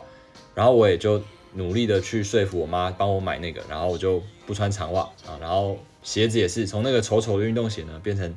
[0.54, 1.20] 然后我也就
[1.54, 8.32] 努力的去说服我妈帮我买那个，然后我就不穿长袜啊，然后鞋子也是从那个丑丑的运动鞋呢变成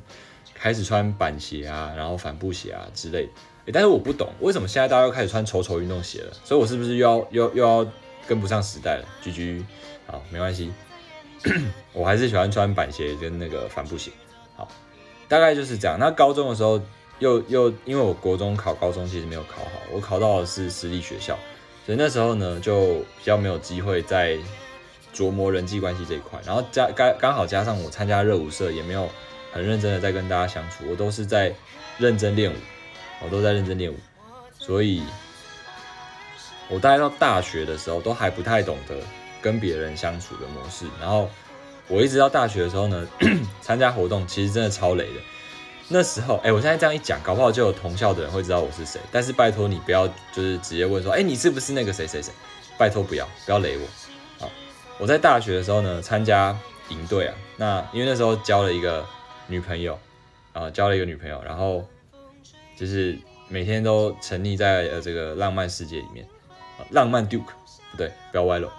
[0.54, 3.28] 开始穿板鞋啊，然后帆布鞋啊之类，
[3.72, 7.86] 但是我不懂为什么现在大家又开始穿丑丑运动鞋了，所以我是不是又要又又要？
[8.28, 9.64] 跟不上时代了，G G，
[10.06, 10.70] 好，没关系，
[11.94, 14.10] 我还是喜欢穿板鞋跟那个帆布鞋。
[14.54, 14.68] 好，
[15.26, 15.96] 大概就是这样。
[15.98, 16.78] 那高中的时候，
[17.20, 21.38] 又又因为我国中考高中其实没有考好，我考到的是私立学校，
[21.86, 24.36] 所以那时候呢就比较没有机会在
[25.14, 26.38] 琢磨人际关系这一块。
[26.44, 29.08] 然后加刚刚好加上我参加热舞社，也没有
[29.52, 31.54] 很认真的在跟大家相处，我都是在
[31.96, 32.56] 认真练舞，
[33.24, 33.96] 我都在认真练舞，
[34.58, 35.02] 所以。
[36.68, 38.96] 我大概到大学的时候，都还不太懂得
[39.40, 40.84] 跟别人相处的模式。
[41.00, 41.28] 然后
[41.88, 43.08] 我一直到大学的时候呢，
[43.62, 45.20] 参加活动其实真的超雷的。
[45.88, 49.00] 那时候，哎，我现在这样一讲，搞不好就有同校的人会知道我是谁。
[49.10, 52.30] 但是拜托你不要就是直接问说，哎，你是不是那个谁谁谁？
[52.76, 54.44] 拜托不要，不要雷我。
[54.44, 54.50] 啊，
[54.98, 56.54] 我在大学的时候呢，参加
[56.90, 57.34] 营队啊。
[57.56, 59.06] 那因为那时候交了一个
[59.46, 59.98] 女朋友，
[60.52, 61.88] 啊，交了一个女朋友，然后
[62.76, 66.26] 就是每天都沉溺在呃这个浪漫世界里面。
[66.90, 67.44] 浪漫 Duke
[67.90, 68.72] 不对，不要歪了。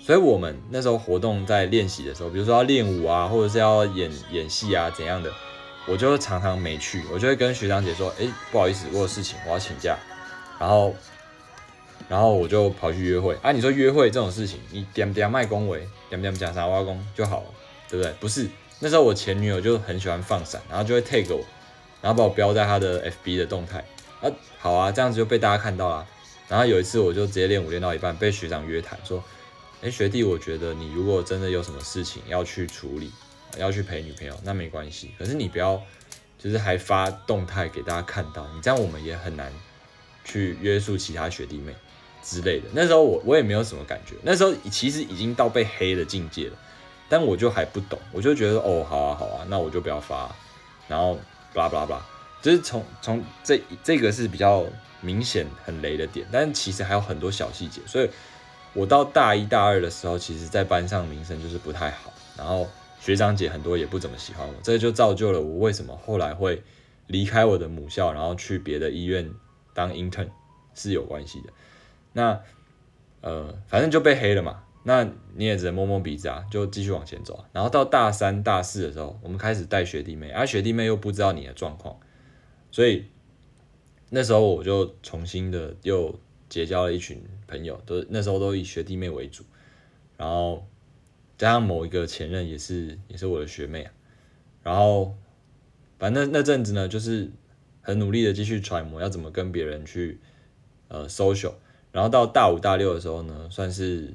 [0.00, 5.30] 所以我们那时候活动在练习的时候，比如说要练舞啊，或者是要演演戏啊怎样的，
[5.86, 7.04] 我就常常没去。
[7.12, 9.98] 我就会跟学长姐说：“哎，不好意思，我有事情，我要请假。”
[10.58, 10.94] 然后，
[12.08, 13.36] 然后我就跑去约会。
[13.42, 17.46] 啊，你说约会这种事情，你点点卖恭维，点点讲啥挖工就好了，
[17.90, 18.12] 对不对？
[18.18, 18.48] 不是，
[18.80, 21.44] 那时候我前女友就很喜欢放闪，然后就会 take 我，
[22.00, 23.84] 然后把我标在她的 FB 的动态。
[24.22, 26.06] 啊，好啊，这样子就被大家看到了。
[26.48, 29.22] 然后有一次，我就直接练舞练到一半，被学长约谈说
[29.82, 33.12] ：“哎，学弟，我觉得你如果真的有什么事情要去处理，
[33.58, 35.10] 要去陪女朋友，那没关系。
[35.18, 35.80] 可是你不要，
[36.38, 39.52] 就是还发动态给大家看到，你这样我们也很难
[40.24, 41.74] 去约束其他学弟妹
[42.22, 46.56] 之类的。”那时候我我也没有什么感觉，那时候其实已经到被黑的境界了，
[47.10, 50.34] 但我就还不懂，我就觉得哦，好啊好啊，那我就不要发，
[50.88, 51.18] 然后
[51.52, 52.06] 巴拉巴拉巴拉，
[52.42, 54.66] 就是从从这这个是比较。
[55.00, 58.10] 明显很雷的点，但是其实还有很多小细节，所以
[58.72, 62.66] 我到大一大二的时候，其实在班上名声就是不太好，然后
[62.98, 66.64] 学长姐很多也不怎么喜欢我，这就造就了我为什么后来会
[67.06, 69.30] 离开我的母校，然后去别的医院
[69.72, 70.30] 当 intern
[70.74, 71.52] 是有关系的。
[72.12, 72.40] 那
[73.20, 77.34] 呃，反正就被黑了嘛，那你也只能摸摸鼻子啊，就继续往前走。
[77.34, 81.96] 啊然后到大三、大四的时候，我们开始带学弟妹，而学弟妹又不知道你的状况，
[82.70, 83.06] 所以。
[84.10, 89.44] 那时候我就重新的又结交了一群朋友，都那时候都以学弟妹为主，
[90.16, 90.66] 然后
[91.36, 93.92] 加上某一个前任也是也是我的学妹啊，
[94.62, 95.14] 然后
[95.98, 97.30] 反正那那阵子呢，就是
[97.82, 100.18] 很努力的继续揣摩要怎么跟别人去
[100.88, 101.52] 呃 social，
[101.92, 104.14] 然后到大五大六的时候呢，算是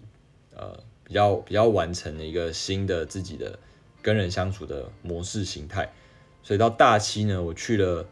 [0.56, 3.60] 呃比较比较完成了一个新的自己的
[4.02, 5.94] 跟人相处的模式形态，
[6.42, 8.08] 所以到大七呢，我去了。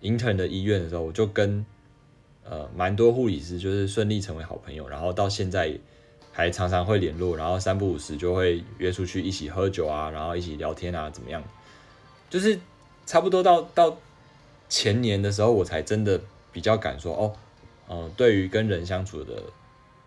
[0.00, 1.64] Intern 的医院的时候，我就跟
[2.44, 5.76] 呃蛮多护理师就是顺利成为好朋友，然后到现在
[6.32, 11.42] 还常常会联络，然后三不五时就会约出去一起喝酒啊，然后一起聊天啊，怎么样？
[12.30, 12.58] 就是
[13.06, 13.96] 差不多到到
[14.68, 16.20] 前年的时候，我才真的
[16.52, 17.32] 比较敢说哦，
[17.88, 19.42] 呃，对于跟人相处的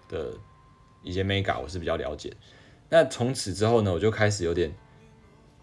[0.08, 0.32] 的
[1.04, 2.32] 一些 mega 我是比较了解。
[2.90, 4.72] 那从此之后呢，我就开始有点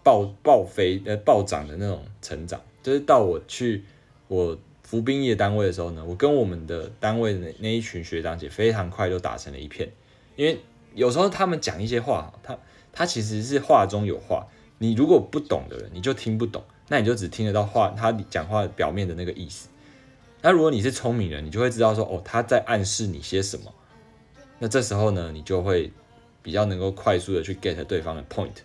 [0.03, 3.83] 暴暴飞呃暴涨的那种成长，就是到我去。
[4.29, 9.91] 我服兵役的单位的时候呢，我跟我们的单位的那那一群学长姐非常快就打成了一片，
[10.35, 10.59] 因为
[10.93, 12.57] 有时候他们讲一些话，他
[12.93, 19.67] 他其实是话中有话，你如果不懂的人，你就听不懂，那你就只听得到话，他讲话表面的那个意思。
[20.41, 23.73] 那如果你是聪明人，你就会知道说，哦，他在暗示你些什么。
[24.59, 25.91] 那这时候呢，你就会
[26.41, 28.55] 比较能够快速的去 get 对方的 point，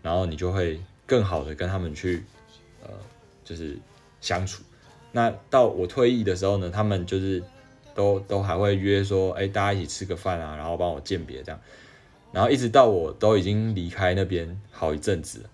[0.00, 2.24] 然后你就会更好的跟他们去，
[2.82, 2.88] 呃，
[3.44, 3.78] 就是
[4.20, 4.62] 相处。
[5.14, 7.42] 那到我退役的时候呢，他们就是
[7.94, 11.60] 都都还会约说，哎，大家一起吃个饭啊，然后帮我鉴别这样，
[12.32, 15.44] 然后一直到我都已经离开那边好一阵子，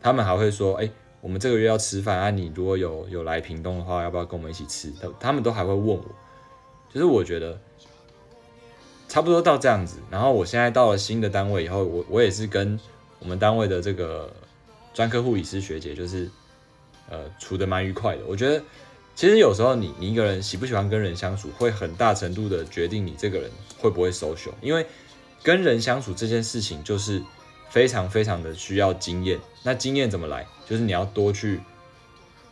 [0.00, 0.90] 他们还会说，哎，
[1.20, 4.92] 我们这个月要吃饭啊，你如果有有来屏东的话，要不要跟我们一起吃？
[5.00, 6.04] 他他们都还会问我，
[6.92, 7.56] 就是我觉得
[9.06, 12.76] 差不多到这样子，然后我现在到了新的单位以后，我我也是跟
[13.20, 14.34] 我们单位的这个
[14.92, 16.28] 专科护理师学姐，就是
[17.08, 18.60] 呃处的蛮愉快的，我觉得。
[19.16, 24.52] 其实有时候你你一个人喜不喜欢跟人相处，会很大程度的决定你这个人会不会 social。
[24.60, 24.86] 因为
[25.42, 27.22] 跟人相处这件事情就是
[27.70, 29.40] 非常非常的需要经验。
[29.62, 30.46] 那经验怎么来？
[30.68, 31.60] 就是你要多去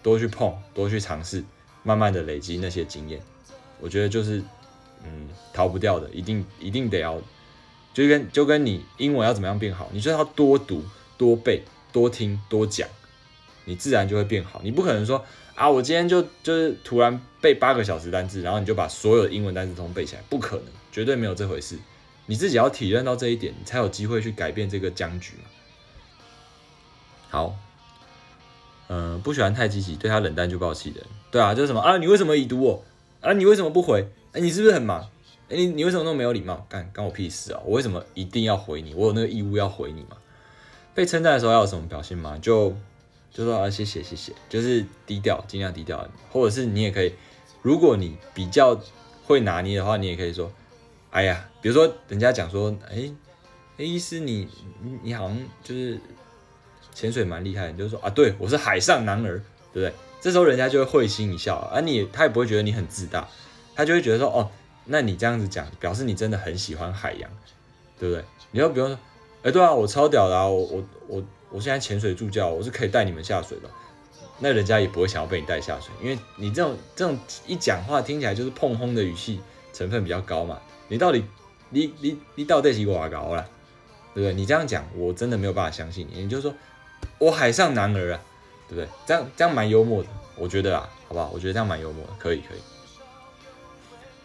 [0.03, 1.45] 多去碰，多去尝试，
[1.83, 3.21] 慢慢的累积那些经验。
[3.79, 4.43] 我觉得就是
[5.05, 7.21] 嗯逃不掉的，一定一定得要，
[7.93, 10.83] 就跟就跟你英文要怎么样变好，你就要多读、
[11.19, 11.63] 多背、
[11.93, 12.89] 多听、多讲，
[13.67, 14.63] 你自然就会变好。
[14.65, 15.23] 你不可能说。
[15.55, 15.71] 啊！
[15.71, 21.79] 我今天就就是突然背八个小时单词，然后你就把所有的英文单词通背起来，不可能，绝对没有这回事。
[22.27, 25.45] 你自己要体认到这一点，你才有机会去改变这个僵局嘛。
[27.29, 27.57] 好，
[28.89, 31.07] 嗯，不喜欢太积极，对他冷淡就暴气的人。
[31.31, 31.99] 对啊，就是什么啊？
[31.99, 32.85] 你为什么已读我？
[33.21, 34.09] 啊，你为什么不回？
[34.33, 35.09] 哎，你是不是很忙？
[35.49, 36.67] 哎，你你为什么那么没有礼貌？
[36.69, 37.61] 干干我屁事啊！
[37.65, 38.95] 我为什么一定要回你？
[38.95, 40.17] 我有那个义务要回你吗？
[40.95, 42.39] 被称赞的时候要有什么表现吗？
[42.41, 42.75] 就
[43.35, 46.09] 就说啊，谢谢谢谢，就是低调，尽量低调。
[46.31, 47.13] 或者是你也可以，
[47.63, 48.81] 如果你比较
[49.27, 50.53] 会拿捏的话，你也可以说，
[51.11, 53.13] 哎呀，比如说人家讲说，哎
[53.77, 54.49] 哎，医师你
[55.03, 55.99] 你好像就是
[56.95, 59.93] 潜水蛮厉害，你就说啊，对我是海上男儿，对不对？
[60.21, 63.29] 这时候人家就会会心一笑，而你他也不会觉得你很自大，
[63.75, 64.49] 他就会觉得说，哦，
[64.85, 67.29] 那你这样子讲，表示你真的很喜欢海洋，
[67.99, 68.25] 对不对？
[68.53, 68.97] 你要比如说。
[69.43, 70.49] 哎，对啊，我超屌的啊！
[70.49, 73.69] 我我我我现在潜水助教，我是可以带你们下水的。
[74.39, 77.17] 那人家也不会想要被你带下水，因为你这种这种
[77.47, 79.41] 一讲话听起来就是碰轰的语气
[79.73, 80.61] 成分比较高嘛。
[80.89, 81.25] 你到底
[81.71, 83.49] 你你你到底是多高了，
[84.13, 84.35] 对不对？
[84.35, 86.23] 你这样讲，我真的没有办法相信你。
[86.23, 86.53] 你就说
[87.19, 88.21] 我海上男儿啊，
[88.69, 88.89] 对不对？
[89.07, 91.31] 这样这样蛮幽默的，我觉得啊，好不好？
[91.33, 92.59] 我觉得这样蛮幽默的，可以可以。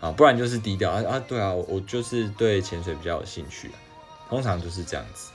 [0.02, 1.24] 啊，不然就是低调啊啊！
[1.28, 3.70] 对啊，我就是对潜水比较有兴趣。
[4.30, 5.30] 通常就是这样子。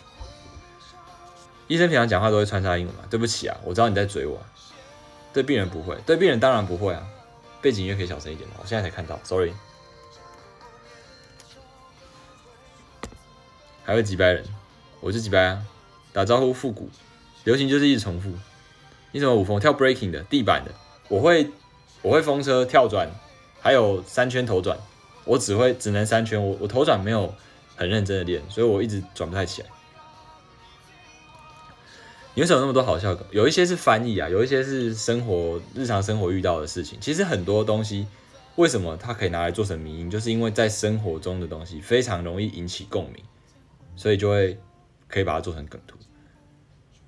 [1.67, 3.03] 医生平常讲话都会穿插英文嘛？
[3.09, 4.39] 对不起啊，我知道你在追我。
[5.33, 7.07] 对病人不会，对病人当然不会啊。
[7.61, 8.57] 背景音乐可以小声一点吗？
[8.61, 9.53] 我现在才看到，sorry。
[13.83, 14.45] 还会几百人，
[15.01, 15.63] 我是几百啊。
[16.13, 16.89] 打招呼复古，
[17.45, 18.33] 流行就是一直重复。
[19.13, 19.59] 你怎么舞风？
[19.59, 20.71] 跳 breaking 的，地板的。
[21.09, 21.51] 我会，
[22.03, 23.11] 我会风车跳转，
[23.61, 24.79] 还有三圈头转。
[25.25, 27.35] 我只会只能三圈，我我头转没有。
[27.77, 29.69] 很认真的练，所以我一直转不太起来。
[32.35, 33.25] 你为什么那么多好笑梗？
[33.31, 36.99] 有一些是翻译啊，有一些是生活日常生活遇到的事情。
[37.01, 38.09] 其实很多东西
[38.57, 43.23] 为什么它可以拿来做成迷音，就是因为在生活中的东西非常容易引起共鸣，
[43.95, 44.59] 所以就会
[45.07, 45.97] 可以把它做成梗图。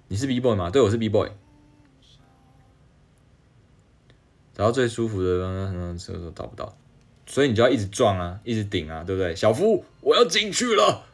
[0.07, 0.71] 你是 B boy 吗？
[0.71, 1.29] 对，我是 B boy。
[4.55, 6.79] 找到最舒服的，嗯，厕所找不到。
[7.27, 9.35] 所以你就要一直撞啊，一直顶啊，对不对？
[9.35, 11.05] 小夫，我要进去了。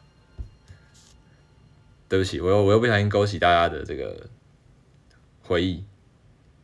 [2.13, 4.29] 对不起，我又我又不小心勾起大家的这个
[5.41, 5.83] 回忆。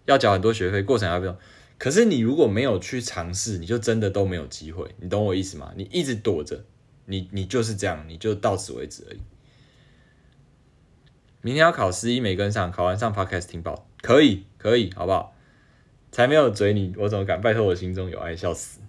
[0.06, 1.36] 要缴很多学费，过程要不用。
[1.80, 4.94] 可是你如果没有去尝试，你就真的都没有机会。
[5.00, 5.74] 你懂我意思吗？
[5.76, 6.64] 你一直躲着，
[7.06, 9.20] 你你就是这样，你就到此为止而已。
[11.42, 15.36] 明天要考十一没跟上，考完上 podcast 听报，可以可以，好不好？
[16.12, 17.42] 才没有嘴你，我怎么敢？
[17.42, 18.82] 拜托我心中有爱，笑死。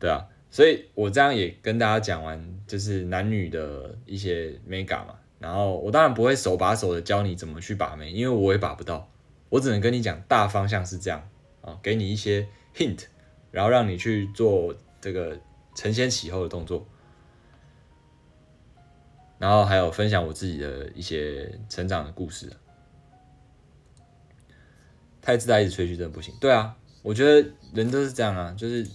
[0.00, 5.14] 对啊，所以我这样也跟大家讲完，就是男女的一些美感嘛。
[5.40, 9.10] 然后我当然不会手把手的教你怎么去把妹，因为我也把不到。
[9.48, 11.28] 我只能跟你讲大方向是这样
[11.60, 13.06] 啊，给你一些 hint，
[13.50, 15.36] 然后让你去做这个
[15.74, 16.86] 承先启后的动作。
[19.38, 22.52] 然后还有分享我自己的一些成长的故事。
[25.20, 26.32] 太自大一直吹嘘真的不行。
[26.40, 28.86] 对啊，我觉得人都是这样啊，就是。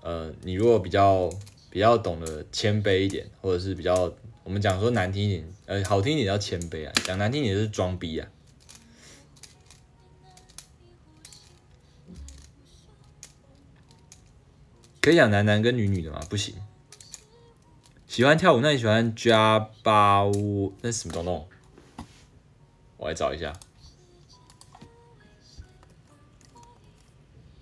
[0.00, 1.28] 呃，你如果比较
[1.68, 4.10] 比较懂得谦卑一点，或者是比较
[4.48, 8.26] 我们讲说难听一点，呃，好听一点叫谦卑啊，讲难听一点就是装逼啊。
[15.02, 16.18] 可以讲男男跟女女的吗？
[16.30, 16.54] 不行。
[18.06, 20.72] 喜欢跳舞，那你喜欢加巴乌？
[20.80, 21.46] 那是什么东东？
[22.96, 23.52] 我来找一下。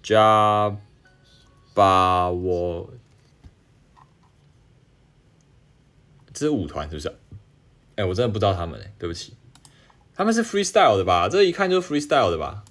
[0.05, 0.79] 加。
[1.75, 2.89] 把我，
[6.37, 7.17] 这是舞团是不是？
[7.95, 9.35] 哎，我真的不知道他们哎，对不起，
[10.15, 11.31] 他们是 freestyle 的吧？
[11.31, 12.63] 这一看就是 freestyle 的吧？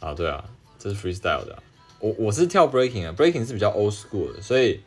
[0.00, 0.44] 啊，对啊，
[0.80, 1.62] 这是 freestyle 的。
[2.00, 4.82] 我我是跳 breaking 啊，breaking 是比较 old school 的，所以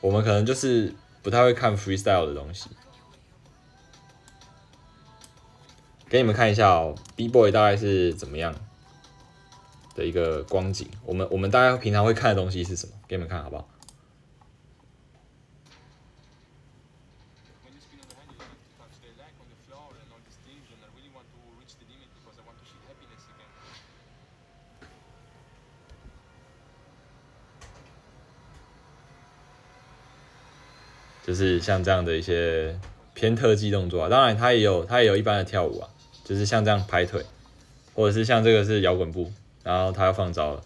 [0.00, 2.70] 我们可能就是不太会看 freestyle 的东西。
[6.08, 8.54] 给你们看一下哦，B boy 大概是怎么样？
[9.94, 12.94] 的一个光景，我们我们大家平常会看的东西是什么？
[13.06, 13.68] 给你们看好不好？
[31.30, 32.76] 就是像这样的一些
[33.14, 35.88] 偏特技动作啊，当然它也有它也有一般的跳舞啊，
[36.24, 37.24] 就是像这样拍腿，
[37.94, 39.30] 或者是像这个是摇滚步。
[39.62, 40.64] 然后他要放招了，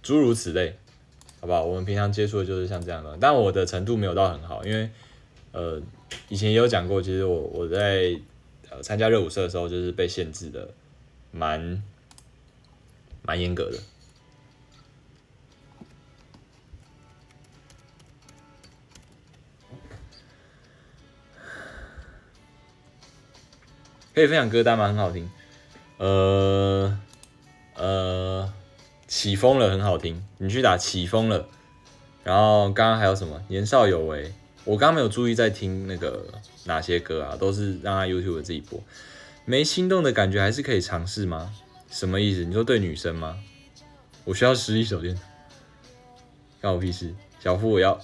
[0.00, 0.78] 诸如此类，
[1.40, 1.64] 好不好？
[1.64, 4.88] 我们平常接触的就是像这样的，但我的程度没有到很好，因为
[5.50, 5.82] 呃，
[6.28, 8.16] 以前也有讲过，其实我我在
[8.70, 10.68] 呃参加热舞社的时候，就是被限制的
[11.32, 11.82] 蛮
[13.22, 13.78] 蛮严格的。
[24.18, 24.88] 可以分享歌单吗？
[24.88, 25.30] 很好听。
[25.98, 26.98] 呃
[27.76, 28.52] 呃，
[29.06, 30.24] 起风了，很好听。
[30.38, 31.46] 你去打起风了。
[32.24, 33.40] 然后刚刚还有什么？
[33.46, 34.32] 年少有为。
[34.64, 36.26] 我刚刚没有注意在听那个
[36.64, 38.82] 哪些歌啊，都是让他 YouTube 自己播。
[39.44, 41.52] 没心动的感觉还是可以尝试吗？
[41.88, 42.44] 什么意思？
[42.44, 43.38] 你说对女生吗？
[44.24, 45.16] 我需要实力手电，
[46.60, 47.14] 关我屁事。
[47.38, 47.98] 小夫我要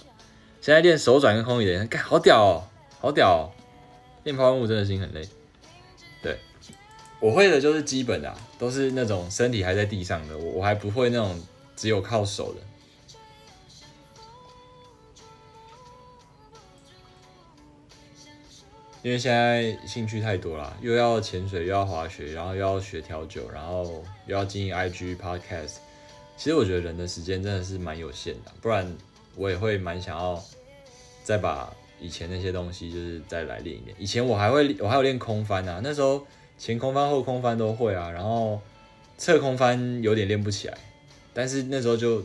[0.60, 2.64] 现在练手转跟空椅的人，干好屌哦，
[3.00, 3.50] 好屌哦！
[4.22, 5.28] 练抛物真的心很累。
[7.20, 11.40] 我会的就是基本的，都是那种身体还在地上的，我我还不会那种
[11.74, 12.60] 只有靠手的。
[19.02, 25.74] 因为现在兴趣太多了，又要潜水，又要滑雪，然后又要学调酒，然后又要经营 IG podcast。
[26.38, 28.96] 其实我觉得人的时间真的是蛮有限的，不然
[29.36, 30.42] 我也会蛮想要
[31.22, 33.94] 再把以前那些东西就是再来练一练。
[33.98, 36.26] 以前我还会，我还有练空翻啊，那时候
[36.58, 38.60] 前空翻、后空翻都会啊，然后
[39.18, 40.78] 侧空翻有点练不起来。
[41.32, 42.22] 但是那时候就，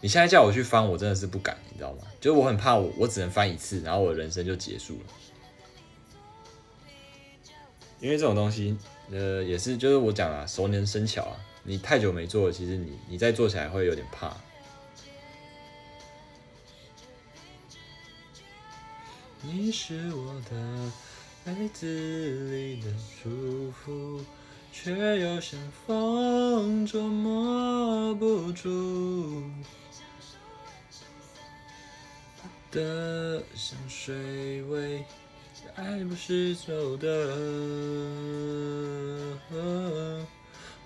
[0.00, 1.98] 你现在叫我去翻，我真的是不敢，你知道吗？
[2.20, 5.00] 就是我很怕我，我只能翻一次，然后我的人生就结束了。
[8.00, 8.76] 因为这种东西，
[9.10, 11.36] 呃，也是就是我讲啊，熟能生巧啊。
[11.64, 14.36] 你太久没做，其实你你再做起来会有点怕。
[19.40, 20.92] 你是我的
[21.44, 21.86] 杯子
[22.52, 22.86] 里的
[23.20, 24.20] 祝福，
[24.72, 29.42] 却又像风捉摸不住
[32.70, 35.04] 的像水味。
[35.74, 37.34] 爱不是走的，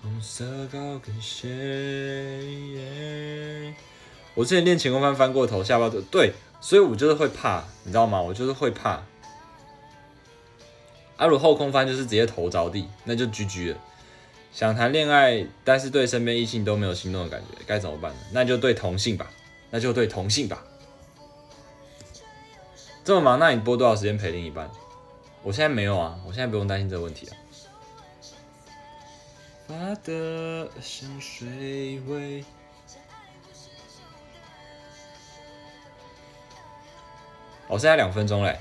[0.01, 1.45] 红色高跟鞋。
[4.35, 8.23] 我之前练前空翻翻过头，下巴都对，所以我就是会怕，你知道吗？
[8.23, 9.03] 我就是会怕。
[11.17, 13.79] 阿鲁后空翻就是直接头着地，那就 GG 了。
[14.53, 18.19] 想谈恋爱，但是对身边异性都没有心动的感觉，该怎么办呢？
[18.33, 19.31] 那就对同性吧，
[19.71, 20.65] 那就对同性吧。
[23.05, 24.71] 这么忙，那你播多少时间陪另一半？
[25.43, 27.37] 我现在没有啊，我现在不用担心这个问题啊。
[29.69, 32.45] 发的像水味。
[37.69, 38.59] 我剩下两分钟嘞。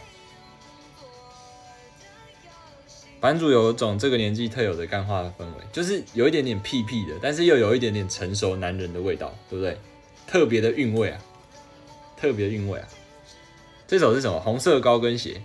[3.25, 9.75] 版主有一种这个年纪特有的干话的氛围，就是有一点点屁屁的，但是又有一点点成熟男人的味道，对不对？
[10.27, 11.19] 特别的韵味啊，
[12.15, 12.87] 特别韵味啊。
[13.87, 14.39] 这首是什么？
[14.39, 15.41] 红色高跟鞋，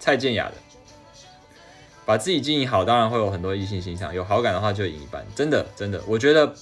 [0.00, 0.54] 蔡健雅的。
[2.04, 4.12] 把自己经营好，当然会有很多异性欣赏。
[4.12, 6.02] 有好感的话就赢一半，真的真的。
[6.08, 6.52] 我觉得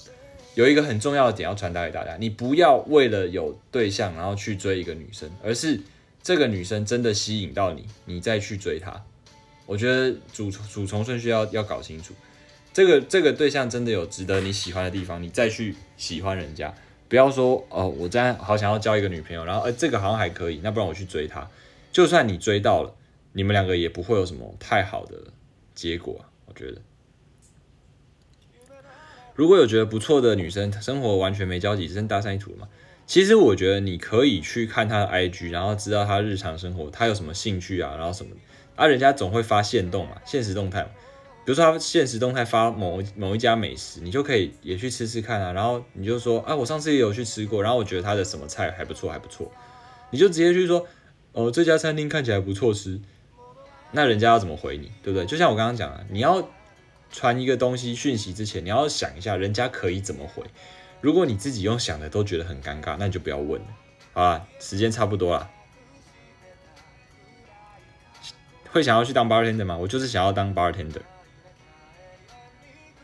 [0.55, 5.81] 有一个很重要的点要传达给大家：你不要为了有对象然后去追一个女生，而是
[6.23, 9.03] 这个女生真的吸引到你，你再去追她。
[9.67, 12.15] 我觉得主主从顺序要要搞清楚。
[12.73, 16.75] 这个这个对象真的有值得你喜欢的地方，你再去喜欢人家。
[17.09, 21.47] 不要说哦，我真的好想要交一个女朋友，然后呃这个好像还可以，那不然我去追她。
[21.93, 22.95] 就算你追到了，
[23.35, 25.19] 你们两个也不会有什么太好的
[25.75, 26.25] 结果。
[26.47, 26.81] 我觉得，
[29.35, 32.67] 如果有觉得不错的女生，生活完全没交集，只剩搭讪一图嘛？
[33.07, 38.35] 其实我觉得你可以去看她的 IG，然后知道她日常生活，她有什么兴趣啊，然后什么，
[38.83, 40.89] 啊，人家总会发现动嘛，现实动态嘛。
[41.45, 45.53] 比如说他现实动态发某某一家美食，你就可以也去吃吃看啊。
[45.53, 49.53] 然后你就说，啊，我上次也有去吃过，然后我觉得他的什么菜还不错，还不错。
[50.11, 50.85] 你就直接去说，
[51.31, 53.01] 哦，这家餐厅看起来不错吃。
[53.93, 55.25] 那人家要怎么回你，对不对？
[55.27, 56.49] 就像我刚刚讲啊，你要
[57.13, 60.43] 传一个东西讯息之前，你要想一下人家可以怎么回。
[61.01, 63.67] 如果你自己用想的都觉得很尴尬，那你就不要问了。
[64.13, 65.49] 好了，时间差不多了。
[68.73, 69.77] 会想要去当 bartender 吗？
[69.77, 71.03] 我就是想要当 bartender。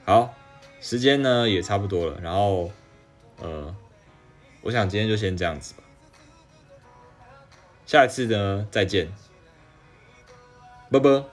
[0.04, 0.34] 好，
[0.80, 2.72] 时间呢也差不多了，然后，
[3.40, 3.76] 呃，
[4.62, 5.82] 我想今天就先这样子吧，
[7.86, 9.12] 下一次呢再见，
[10.90, 11.28] 啵啵，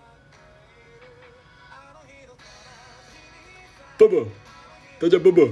[3.98, 4.28] 啵啵，
[5.00, 5.50] 大家啵啵。